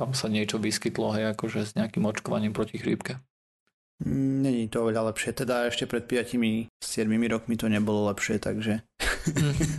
[0.00, 3.20] tam sa niečo vyskytlo, hej, akože s nejakým očkovaním proti chrípke.
[4.08, 5.36] Není to oveľa lepšie.
[5.36, 6.72] Teda ešte pred 5-7
[7.28, 8.80] rokmi to nebolo lepšie, takže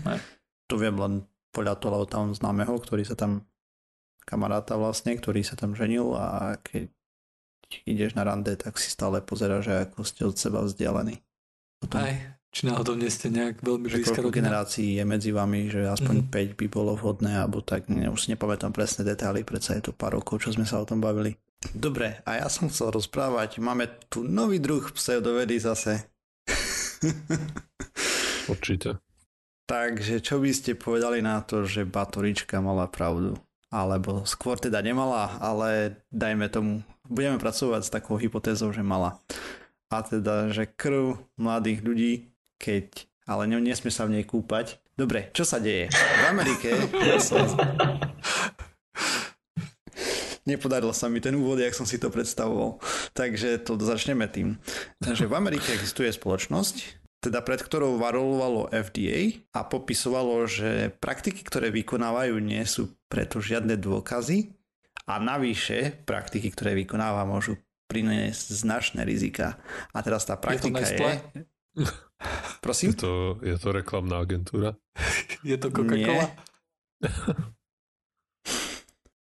[0.05, 0.19] Hej.
[0.69, 3.49] to viem len podľa toho tam známeho, ktorý sa tam
[4.21, 6.93] kamaráta vlastne, ktorý sa tam ženil a keď
[7.89, 11.17] ideš na rande, tak si stále pozeráš, že ako ste od seba vzdialení.
[11.81, 14.35] Potom, Aj, či náhodou nie ste nejak veľmi že blízka rodina.
[14.43, 16.27] generácií je medzi vami, že aspoň Mhm.
[16.29, 19.91] 5 by bolo vhodné, alebo tak, ne, už si nepamätám presné detaily, predsa je to
[19.91, 21.39] pár rokov, čo sme sa o tom bavili.
[21.71, 26.03] Dobre, a ja som chcel rozprávať, máme tu nový druh pseudovedy zase.
[28.47, 28.97] Určite.
[29.65, 33.39] Takže čo by ste povedali na to, že Batorička mala pravdu?
[33.71, 36.71] Alebo skôr teda nemala, ale dajme tomu,
[37.07, 39.15] budeme pracovať s takou hypotézou, že mala.
[39.87, 42.11] A teda, že krv mladých ľudí,
[42.61, 44.77] keď, ale ne, nesmie sa v nej kúpať.
[44.93, 45.89] Dobre, čo sa deje?
[45.89, 46.77] V Amerike
[47.17, 47.41] som...
[50.41, 52.81] Nepodarilo sa mi ten úvod, jak som si to predstavoval.
[53.17, 54.57] Takže to začneme tým.
[55.01, 61.69] Takže v Amerike existuje spoločnosť, teda pred ktorou varovalo FDA a popisovalo, že praktiky, ktoré
[61.69, 64.49] vykonávajú, nie sú preto žiadne dôkazy
[65.05, 69.61] a navyše praktiky, ktoré vykonáva, môžu priniesť značné rizika.
[69.93, 70.97] A teraz tá praktika je...
[70.97, 71.13] je...
[72.61, 72.93] Prosím?
[72.93, 74.77] Je to, je to reklamná agentúra?
[75.47, 76.25] je to Coca-Cola?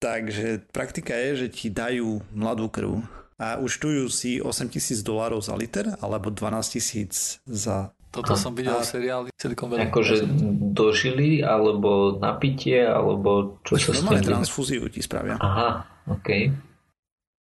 [0.06, 3.02] Takže praktika je, že ti dajú mladú krv
[3.36, 7.92] a účtujú si 8 tisíc dolárov za liter alebo 12 tisíc za...
[8.16, 9.92] Toto som videl v seriáli Silicon Valley.
[9.92, 10.24] Akože
[10.72, 15.36] dožili, alebo napitie, alebo čo sa Normálne transfúziu ti spravia.
[15.36, 16.48] Aha, OK.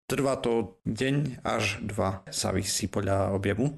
[0.06, 3.74] Trvá to deň až dva, sa vysí podľa objemu,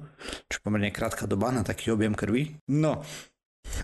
[0.52, 2.60] čo pomerne krátka doba na taký objem krvi.
[2.68, 3.00] No,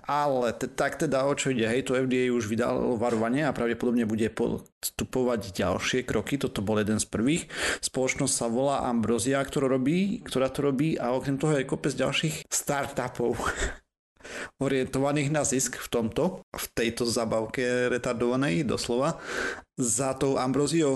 [0.05, 4.05] ale te, tak teda o čo ide, hej, to FDA už vydalo varovanie a pravdepodobne
[4.05, 7.49] bude postupovať ďalšie kroky, toto bol jeden z prvých.
[7.81, 12.49] Spoločnosť sa volá Ambrosia, ktorá, robí, ktorá to robí a okrem toho je kopec ďalších
[12.49, 13.41] startupov
[14.61, 19.21] orientovaných na zisk v tomto, v tejto zabavke retardovanej doslova.
[19.75, 20.95] Za tou Ambroziou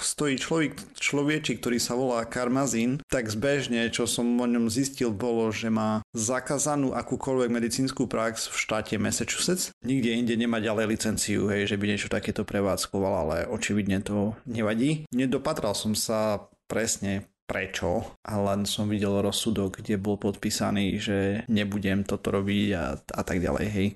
[0.00, 5.52] stojí človek, človeči, ktorý sa volá Karmazín, tak zbežne, čo som o ňom zistil, bolo,
[5.52, 9.76] že má zakázanú akúkoľvek medicínsku prax v štáte Massachusetts.
[9.84, 15.04] Nikde inde nemá ďalej licenciu, hej, že by niečo takéto prevádzkoval, ale očividne to nevadí.
[15.12, 21.18] Nedopatral som sa presne prečo a len som videl rozsudok, kde bol podpísaný, že
[21.52, 23.88] nebudem toto robiť a, a tak ďalej, hej.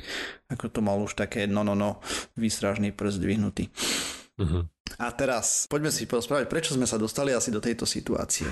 [0.52, 2.00] Ako to mal už také no no no
[2.36, 3.72] výstražný prst dvihnutý.
[4.38, 4.68] Uh-huh.
[5.00, 8.46] A teraz poďme si porozprávať, prečo sme sa dostali asi do tejto situácie.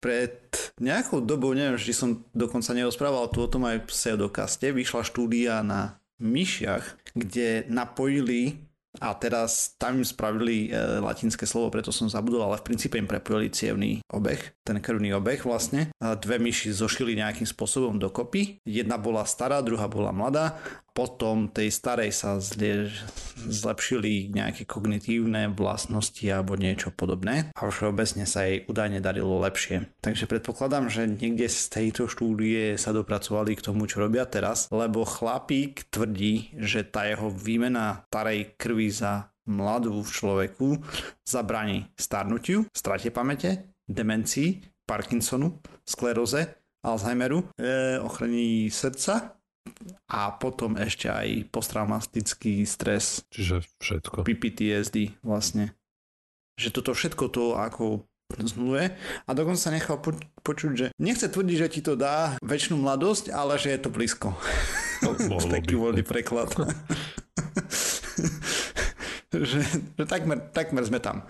[0.00, 5.04] Pred nejakou dobou, neviem, či som dokonca nerozprával tu o tom aj v pseudokaste, vyšla
[5.04, 12.10] štúdia na myšiach, kde napojili a teraz tam im spravili e, latinské slovo, preto som
[12.10, 15.94] zabudol, ale v princípe im prepojili cievný obeh, ten krvný obeh vlastne.
[16.02, 18.58] A dve myši zošili nejakým spôsobom dokopy.
[18.66, 20.58] Jedna bola stará, druhá bola mladá
[21.00, 22.92] potom tej starej sa zle,
[23.40, 29.88] zlepšili nejaké kognitívne vlastnosti alebo niečo podobné a všeobecne sa jej údajne darilo lepšie.
[30.04, 35.08] Takže predpokladám, že niekde z tejto štúdie sa dopracovali k tomu, čo robia teraz, lebo
[35.08, 40.68] chlapík tvrdí, že tá jeho výmena starej krvi za mladú v človeku
[41.24, 49.39] zabraní starnutiu, strate pamäte, demencii, Parkinsonu, skleróze, Alzheimeru, e, ochrení srdca
[50.10, 53.24] a potom ešte aj posttraumatický stres.
[53.30, 54.22] Čiže všetko.
[54.26, 55.74] PPTSD vlastne.
[56.60, 58.04] Že toto všetko to ako
[58.38, 58.94] zmluve
[59.26, 60.14] a dokonca sa nechal po-
[60.46, 64.30] počuť, že nechce tvrdiť, že ti to dá väčšinu mladosť, ale že je to blízko.
[65.00, 66.52] No, Taký voľný preklad.
[69.32, 69.64] že,
[69.96, 71.24] že takmer, takmer sme tam.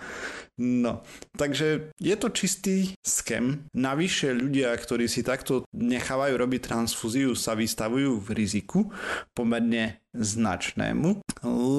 [0.60, 1.00] No,
[1.40, 3.64] takže je to čistý scam.
[3.72, 8.92] Navyše ľudia, ktorí si takto nechávajú robiť transfúziu, sa vystavujú v riziku
[9.32, 11.24] pomerne značnému,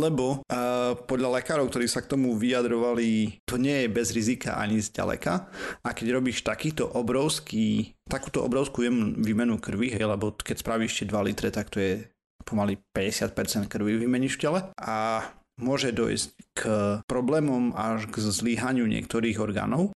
[0.02, 4.82] lebo uh, podľa lekárov, ktorí sa k tomu vyjadrovali, to nie je bez rizika ani
[4.82, 5.52] zďaleka.
[5.86, 8.82] A keď robíš takýto obrovský, takúto obrovskú
[9.22, 12.02] výmenu krvi, hej, lebo keď spravíš 2 litre, tak to je
[12.42, 15.22] pomaly 50% krvi vymeníš v tele a
[15.62, 16.62] môže dojsť k
[17.08, 19.96] problémom až k zlíhaniu niektorých orgánov,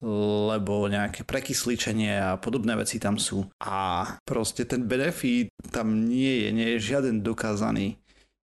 [0.53, 3.49] lebo nejaké prekysličenie a podobné veci tam sú.
[3.59, 7.99] A proste ten benefit tam nie je, nie je žiaden dokázaný.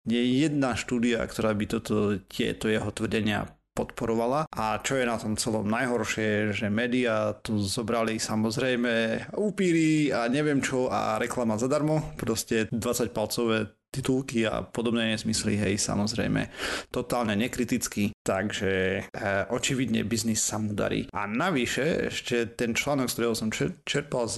[0.09, 4.51] Nie je jedna štúdia, ktorá by toto, tieto jeho tvrdenia podporovala.
[4.51, 10.59] A čo je na tom celom najhoršie, že médiá tu zobrali samozrejme upíry a neviem
[10.59, 12.03] čo a reklama zadarmo.
[12.19, 16.47] Proste 20 palcové titulky a podobné nesmysly, hej, samozrejme,
[16.89, 21.11] totálne nekriticky, takže e, očividne biznis sa mu darí.
[21.11, 24.37] A navyše, ešte ten článok, z ktorého som čer- čerpal z...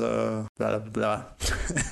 [0.57, 1.37] Bla, bla,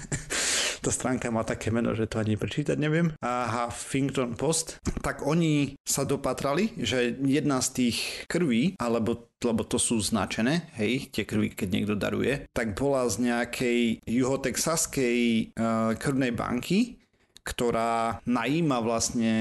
[0.83, 3.13] tá stránka má také meno, že to ani prečítať neviem.
[3.21, 9.81] A Huffington Post, tak oni sa dopatrali, že jedna z tých krví, alebo lebo to
[9.81, 15.17] sú značené, hej, tie krvi, keď niekto daruje, tak bola z nejakej juhotexaskej
[15.57, 17.00] uh, krvnej banky,
[17.41, 19.33] ktorá najíma vlastne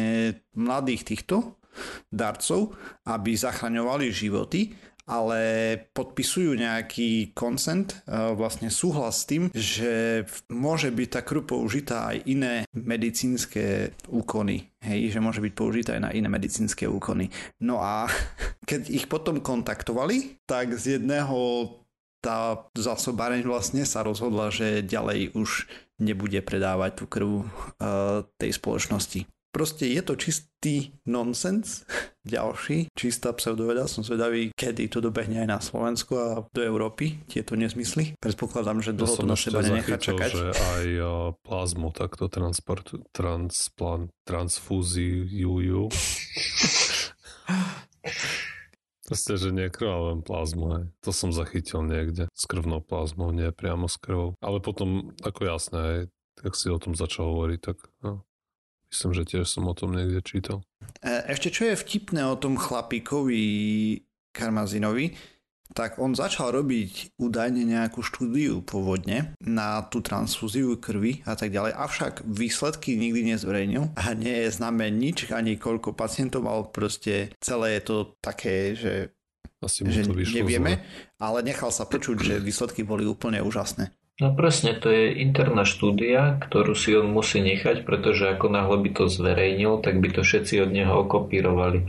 [0.57, 1.61] mladých týchto
[2.11, 2.75] darcov,
[3.07, 4.75] aby zachraňovali životy,
[5.11, 5.41] ale
[5.91, 12.31] podpisujú nejaký koncent, e, vlastne súhlas s tým, že môže byť tá krv použitá aj
[12.31, 14.71] iné medicínske úkony.
[14.79, 17.27] Hej, že môže byť použitá aj na iné medicínske úkony.
[17.59, 18.07] No a
[18.71, 21.67] keď ich potom kontaktovali, tak z jedného
[22.21, 25.65] tá zásobáreň vlastne sa rozhodla, že ďalej už
[26.01, 29.29] nebude predávať tú krv uh, tej spoločnosti.
[29.51, 31.83] Proste je to čistý nonsens
[32.37, 37.59] ďalší, čistá pseudoveda, som zvedavý, kedy to dobehne aj na Slovensku a do Európy, tieto
[37.59, 38.15] nezmysly.
[38.23, 40.31] Predpokladám, že dlho Ja to na seba nenechá čakať.
[40.31, 45.91] že aj a, plazmu takto transport, transplant, transfúziujú.
[49.11, 50.67] Proste, že nie krv, ale len plazmu.
[50.79, 50.85] Hej.
[51.03, 54.39] To som zachytil niekde s krvnou plazmou, nie priamo s krvou.
[54.39, 56.03] Ale potom, ako jasné, hej,
[56.39, 58.23] tak si o tom začal hovoriť, tak no,
[58.95, 60.63] myslím, že tiež som o tom niekde čítal.
[61.03, 63.43] E, Ešte čo je vtipné o tom chlapíkovi
[64.31, 65.19] Karmazinovi,
[65.75, 71.73] tak on začal robiť údajne nejakú štúdiu pôvodne na tú transfúziu krvi a tak ďalej,
[71.75, 77.79] avšak výsledky nikdy nezverejnil a nie je známe nič, ani koľko pacientov mal, proste celé
[77.79, 79.15] je to také, že,
[79.63, 80.85] Asi že to vyšlo nevieme, zle.
[81.23, 83.95] ale nechal sa počuť, že výsledky boli úplne úžasné.
[84.21, 88.91] No presne, to je interná štúdia, ktorú si on musí nechať, pretože ako náhle by
[88.93, 91.89] to zverejnil, tak by to všetci od neho okopírovali.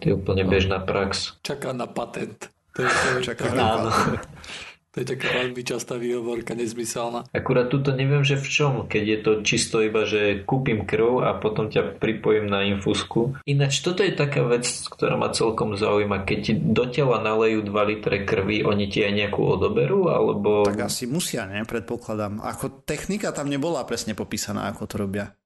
[0.00, 1.40] To je úplne bežná prax.
[1.40, 2.52] Čaká na patent.
[2.80, 3.44] To je, to je, Čaká
[4.96, 7.28] to je taká veľmi častá výhovorka, nezmyselná.
[7.30, 11.36] Akurát tuto neviem, že v čom, keď je to čisto iba, že kúpim krv a
[11.36, 13.38] potom ťa pripojím na infúzku.
[13.44, 16.24] Ináč toto je taká vec, ktorá ma celkom zaujíma.
[16.24, 20.64] Keď ti do tela nalejú 2 litre krvi, oni ti aj nejakú odoberú, alebo...
[20.66, 21.62] Tak asi musia, ne?
[21.68, 22.40] Predpokladám.
[22.40, 25.36] Ako technika tam nebola presne popísaná, ako to robia.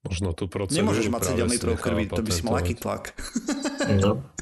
[0.00, 2.74] Možno tú procedúru Nemôžeš mať práve 7 si litrov krvi, to by si mal aký
[2.76, 3.16] tlak.
[3.96, 4.20] No.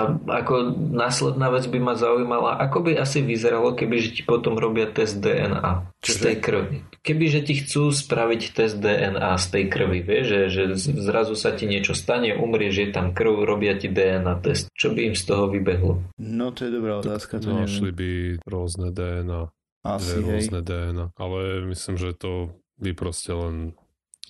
[0.00, 0.54] A ako
[0.90, 5.18] následná vec by ma zaujímala, ako by asi vyzeralo, keby že ti potom robia test
[5.18, 6.22] DNA z Čože?
[6.22, 6.76] tej krvi.
[6.98, 11.32] Keby že ti chcú spraviť test DNA z tej krvi, vieš, že, že z- zrazu
[11.32, 14.72] sa ti niečo stane, umrieš, je tam krv, robia ti DNA test.
[14.72, 16.00] Čo by im z toho vybehlo?
[16.16, 18.08] No to je dobrá otázka, to Našli by
[18.42, 23.76] rôzne DNA, Asi, rôzne DNA, ale myslím, že to by proste len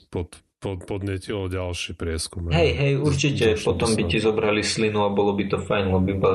[0.08, 2.52] pod, pod, podnetilo ďalší prieskum.
[2.52, 6.06] Hej, hej, Z- určite, potom by ti zobrali slinu a bolo by to fajn, lebo
[6.12, 6.30] iba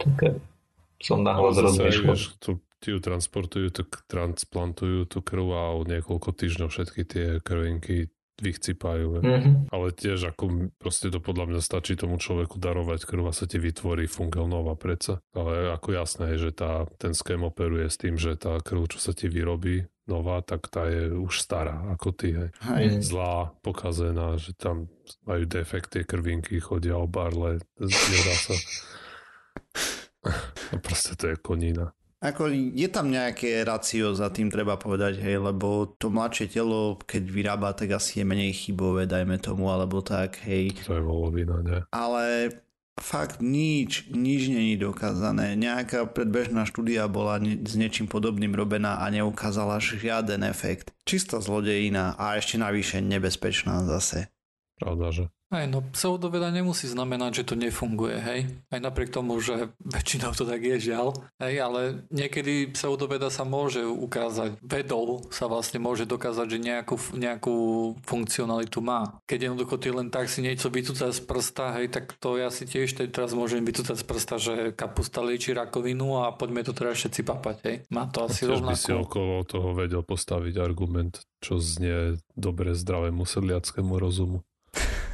[0.00, 0.40] také
[0.98, 2.16] som nahlas rozmýšľal.
[2.78, 9.18] ti ju transportujú, tak transplantujú tú krv a o niekoľko týždňov všetky tie krvinky vychcípajú.
[9.18, 9.26] Mm.
[9.26, 9.50] Mhm.
[9.74, 13.58] Ale tiež ako proste to podľa mňa stačí tomu človeku darovať krv a sa ti
[13.58, 15.18] vytvorí funkel nová predsa.
[15.34, 19.02] Ale ako jasné je, že tá, ten ském operuje s tým, že tá krv, čo
[19.02, 22.34] sa ti vyrobí nová, tak tá je už stará ako ty.
[22.34, 22.50] Hej.
[22.64, 22.86] Hej.
[23.04, 24.88] Zlá, pokazená, že tam
[25.28, 28.56] majú defekt tie krvinky, chodia o barle, nedá sa.
[30.74, 31.92] No proste to je konina.
[32.18, 37.22] Ako je tam nejaké racio za tým, treba povedať, hej, lebo to mladšie telo, keď
[37.30, 40.74] vyrába, tak asi je menej chybové, dajme tomu, alebo tak, hej.
[40.82, 41.86] To je volovina, ne?
[41.94, 42.50] Ale
[43.00, 45.54] fakt nič, nič není dokázané.
[45.54, 50.92] Nejaká predbežná štúdia bola s niečím podobným robená a neukázala žiaden efekt.
[51.06, 54.28] Čistá zlodejina a ešte navyše nebezpečná zase.
[54.78, 55.24] Pravda, že?
[55.48, 58.40] Aj no, pseudoveda nemusí znamenať, že to nefunguje, hej.
[58.68, 61.16] Aj napriek tomu, že väčšinou to tak je, žiaľ.
[61.40, 61.80] Hej, ale
[62.12, 67.56] niekedy pseudoveda sa môže ukázať, vedou sa vlastne môže dokázať, že nejakú, nejakú
[68.04, 69.24] funkcionalitu má.
[69.24, 72.68] Keď jednoducho ty len tak si niečo vycúca z prsta, hej, tak to ja si
[72.68, 77.00] tiež te- teraz môžem vycúcať z prsta, že kapusta lieči rakovinu a poďme to teraz
[77.00, 77.76] všetci papať, hej.
[77.88, 79.08] Má to asi Tiež by si rovnako.
[79.08, 84.44] okolo toho vedel postaviť argument, čo znie dobre zdravému sedliackému rozumu.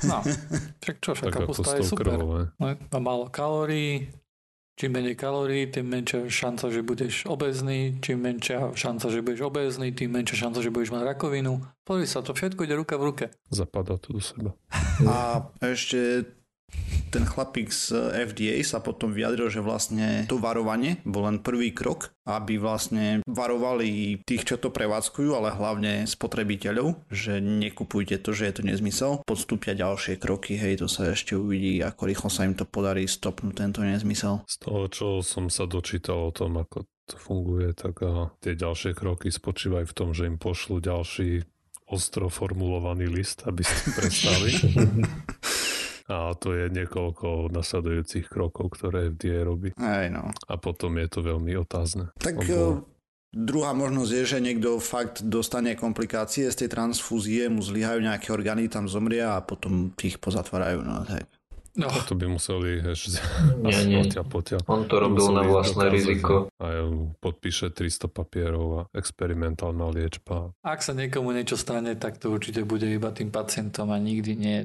[0.07, 0.19] No,
[0.83, 2.17] však čo, však kapusta je super.
[2.17, 4.09] No, Má málo kalórií,
[4.75, 9.95] čím menej kalórií, tým menšia šanca, že budeš obezný, čím menšia šanca, že budeš obezný,
[9.95, 11.63] tým menšia šanca, že budeš mať rakovinu.
[11.87, 13.25] Pozri sa, to všetko ide ruka v ruke.
[13.55, 14.51] Zapadá to do seba.
[15.07, 16.27] A ešte
[17.15, 22.11] ten chlapík z FDA sa potom vyjadril, že vlastne to varovanie bol len prvý krok,
[22.27, 28.55] aby vlastne varovali tých, čo to prevádzkujú, ale hlavne spotrebiteľov, že nekupujte to, že je
[28.59, 29.23] to nezmysel.
[29.23, 33.55] Podstúpia ďalšie kroky, hej, to sa ešte uvidí, ako rýchlo sa im to podarí stopnúť
[33.55, 34.43] tento nezmysel.
[34.51, 38.91] Z toho, čo som sa dočítal o tom, ako to funguje, tak a tie ďalšie
[38.97, 41.47] kroky spočívajú v tom, že im pošlu ďalší
[41.85, 44.51] ostro formulovaný list, aby ste prestali.
[46.05, 49.73] A to je niekoľko nasledujúcich krokov, ktoré FDA robí.
[49.73, 50.29] Hej, no.
[50.47, 52.13] A potom je to veľmi otázne.
[52.21, 52.81] Tak Lebo- eh,
[53.33, 58.69] druhá možnosť je, že niekto fakt dostane komplikácie z tej transfúzie, mu zlyhajú nejaké orgány,
[58.69, 60.85] tam zomria a potom ich pozatvárajú.
[60.85, 61.25] No, tak.
[61.75, 63.19] No, To by museli ešte
[63.59, 64.07] Nie, nie.
[64.07, 64.61] potiaľ, potiaľ.
[64.71, 66.35] On to robil na vlastné dokázať, riziko.
[66.63, 66.87] A
[67.19, 70.55] podpíše 300 papierov a experimentálna liečba.
[70.63, 74.59] ak sa niekomu niečo stane, tak to určite bude iba tým pacientom a nikdy nie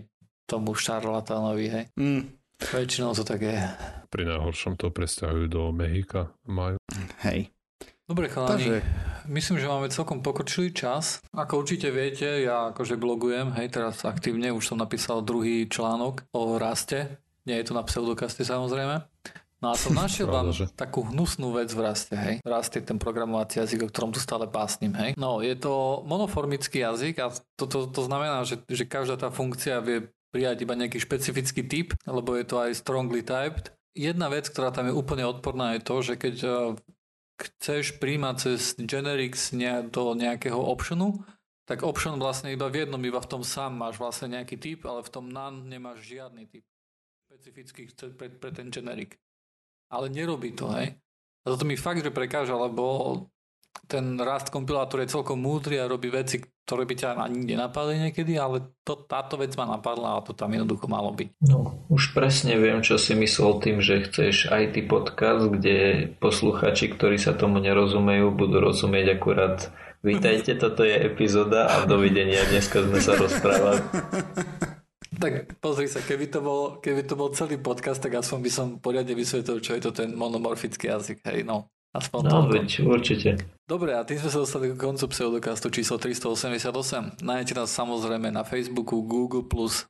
[0.50, 1.86] tomu šarlatánovi, hej.
[1.94, 3.56] Mm, Väčšinou to tak je.
[4.12, 6.34] Pri najhoršom to presťahujú do Mexika.
[6.44, 6.76] Majú.
[7.24, 7.54] hej.
[8.10, 8.76] Dobre chalani, Takže
[9.30, 11.22] myslím, že máme celkom pokročilý čas.
[11.30, 16.58] Ako určite viete, ja akože blogujem, hej, teraz aktívne, už som napísal druhý článok o
[16.58, 17.22] raste.
[17.46, 19.06] Nie je to na pseudokaste samozrejme.
[19.62, 22.42] No a som našiel vám takú hnusnú vec v raste, hej.
[22.42, 25.14] Rast je ten programovací jazyk, o ktorom tu stále básnim, hej.
[25.14, 27.30] No, je to monoformický jazyk a
[27.62, 31.98] to, to, to znamená, že, že každá tá funkcia vie prijať iba nejaký špecifický typ,
[32.06, 33.74] lebo je to aj strongly typed.
[33.98, 36.56] Jedna vec, ktorá tam je úplne odporná je to, že keď eh,
[37.40, 39.56] chceš príjmať cez generics
[39.90, 41.26] do nejakého optionu,
[41.70, 45.06] tak option vlastne iba v jednom, iba v tom sám máš vlastne nejaký typ, ale
[45.06, 46.66] v tom none nemáš žiadny typ
[47.30, 49.14] špecifický pre, pre ten generic.
[49.94, 50.98] Ale nerobí to, hej.
[51.46, 52.84] A toto mi fakt, že prekáža, lebo
[53.90, 58.38] ten rast kompilátor je celkom múdry a robí veci, ktoré by ťa ani nenapadli niekedy,
[58.38, 61.42] ale to, táto vec ma napadla a to tam jednoducho malo byť.
[61.50, 67.18] No, už presne viem, čo si myslel tým, že chceš IT podcast, kde posluchači, ktorí
[67.18, 72.48] sa tomu nerozumejú, budú rozumieť akurát Vítajte, toto je epizóda a dovidenia.
[72.48, 73.82] Dneska sme sa rozprávali.
[75.20, 78.68] Tak pozri sa, keby to, bol, keby to bol celý podcast, tak aspoň by som
[78.80, 81.20] poriadne vysvetlil, čo je to ten monomorfický jazyk.
[81.28, 81.68] Hej, no.
[81.90, 83.42] Aspoň no, veď, určite.
[83.66, 87.22] Dobre, a tým sme sa dostali k koncu pseudokastu číslo 388.
[87.22, 89.42] Nájdete nás samozrejme na Facebooku, Google+,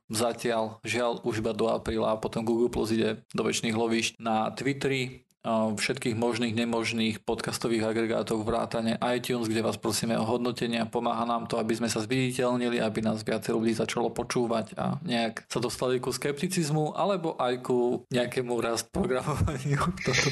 [0.08, 4.48] zatiaľ, žiaľ, už iba do apríla, a potom Google Plus ide do väčšných lovišť na
[4.48, 10.84] Twitteri, všetkých možných, nemožných podcastových agregátoch vrátane iTunes, kde vás prosíme o hodnotenia.
[10.84, 15.48] Pomáha nám to, aby sme sa zviditeľnili, aby nás viacej ľudí začalo počúvať a nejak
[15.48, 19.80] sa dostali ku skepticizmu alebo aj ku nejakému rast programovaniu.
[20.04, 20.28] Toto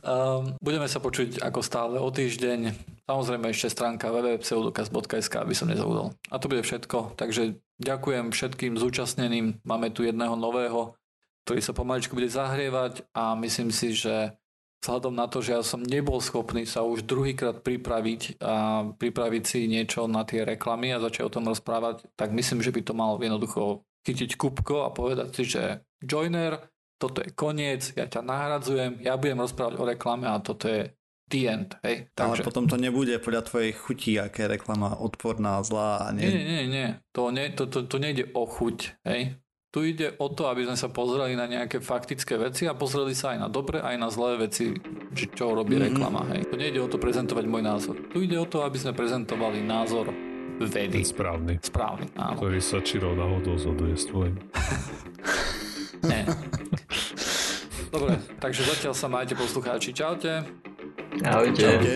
[0.00, 2.72] um, budeme sa počuť ako stále o týždeň.
[3.04, 6.16] Samozrejme ešte stránka www.pseudokaz.sk, aby som nezabudol.
[6.32, 7.20] A to bude všetko.
[7.20, 9.60] Takže ďakujem všetkým zúčastneným.
[9.62, 10.96] Máme tu jedného nového
[11.46, 14.34] ktorý sa pomaličku bude zahrievať a myslím si, že
[14.82, 19.70] vzhľadom na to, že ja som nebol schopný sa už druhýkrát pripraviť a pripraviť si
[19.70, 23.14] niečo na tie reklamy a začať o tom rozprávať, tak myslím, že by to mal
[23.22, 26.66] jednoducho chytiť kupko a povedať si, že joiner,
[26.98, 30.90] toto je koniec, ja ťa nahradzujem, ja budem rozprávať o reklame a toto je
[31.30, 31.74] the end.
[31.82, 32.10] Hej?
[32.14, 32.42] Takže...
[32.42, 36.06] Ale potom to nebude podľa tvojej chutí, aké reklama odporná, zlá.
[36.06, 36.26] A nie...
[36.26, 36.88] Nie, nie, nie.
[37.14, 39.02] To, nie to, to, to nejde o chuť.
[39.06, 39.38] Hej?
[39.76, 43.36] Tu ide o to, aby sme sa pozreli na nejaké faktické veci a pozreli sa
[43.36, 44.72] aj na dobré, aj na zlé veci,
[45.12, 45.92] čo robí mm-hmm.
[45.92, 46.24] reklama.
[46.32, 46.48] Hej.
[46.48, 47.92] Tu nejde o to prezentovať môj názor.
[48.08, 50.16] Tu ide o to, aby sme prezentovali názor
[50.64, 51.04] vedy.
[51.04, 51.60] Ten správny.
[51.60, 52.40] Správny, áno.
[52.40, 54.40] Ktorý sa čirou náhodou zhoduje s tvojim.
[56.08, 56.24] Nie.
[57.92, 59.92] Dobre, takže zatiaľ sa majte poslucháči.
[59.92, 60.40] Čaute.
[61.20, 61.68] Ahojte.
[61.68, 61.94] Čaute.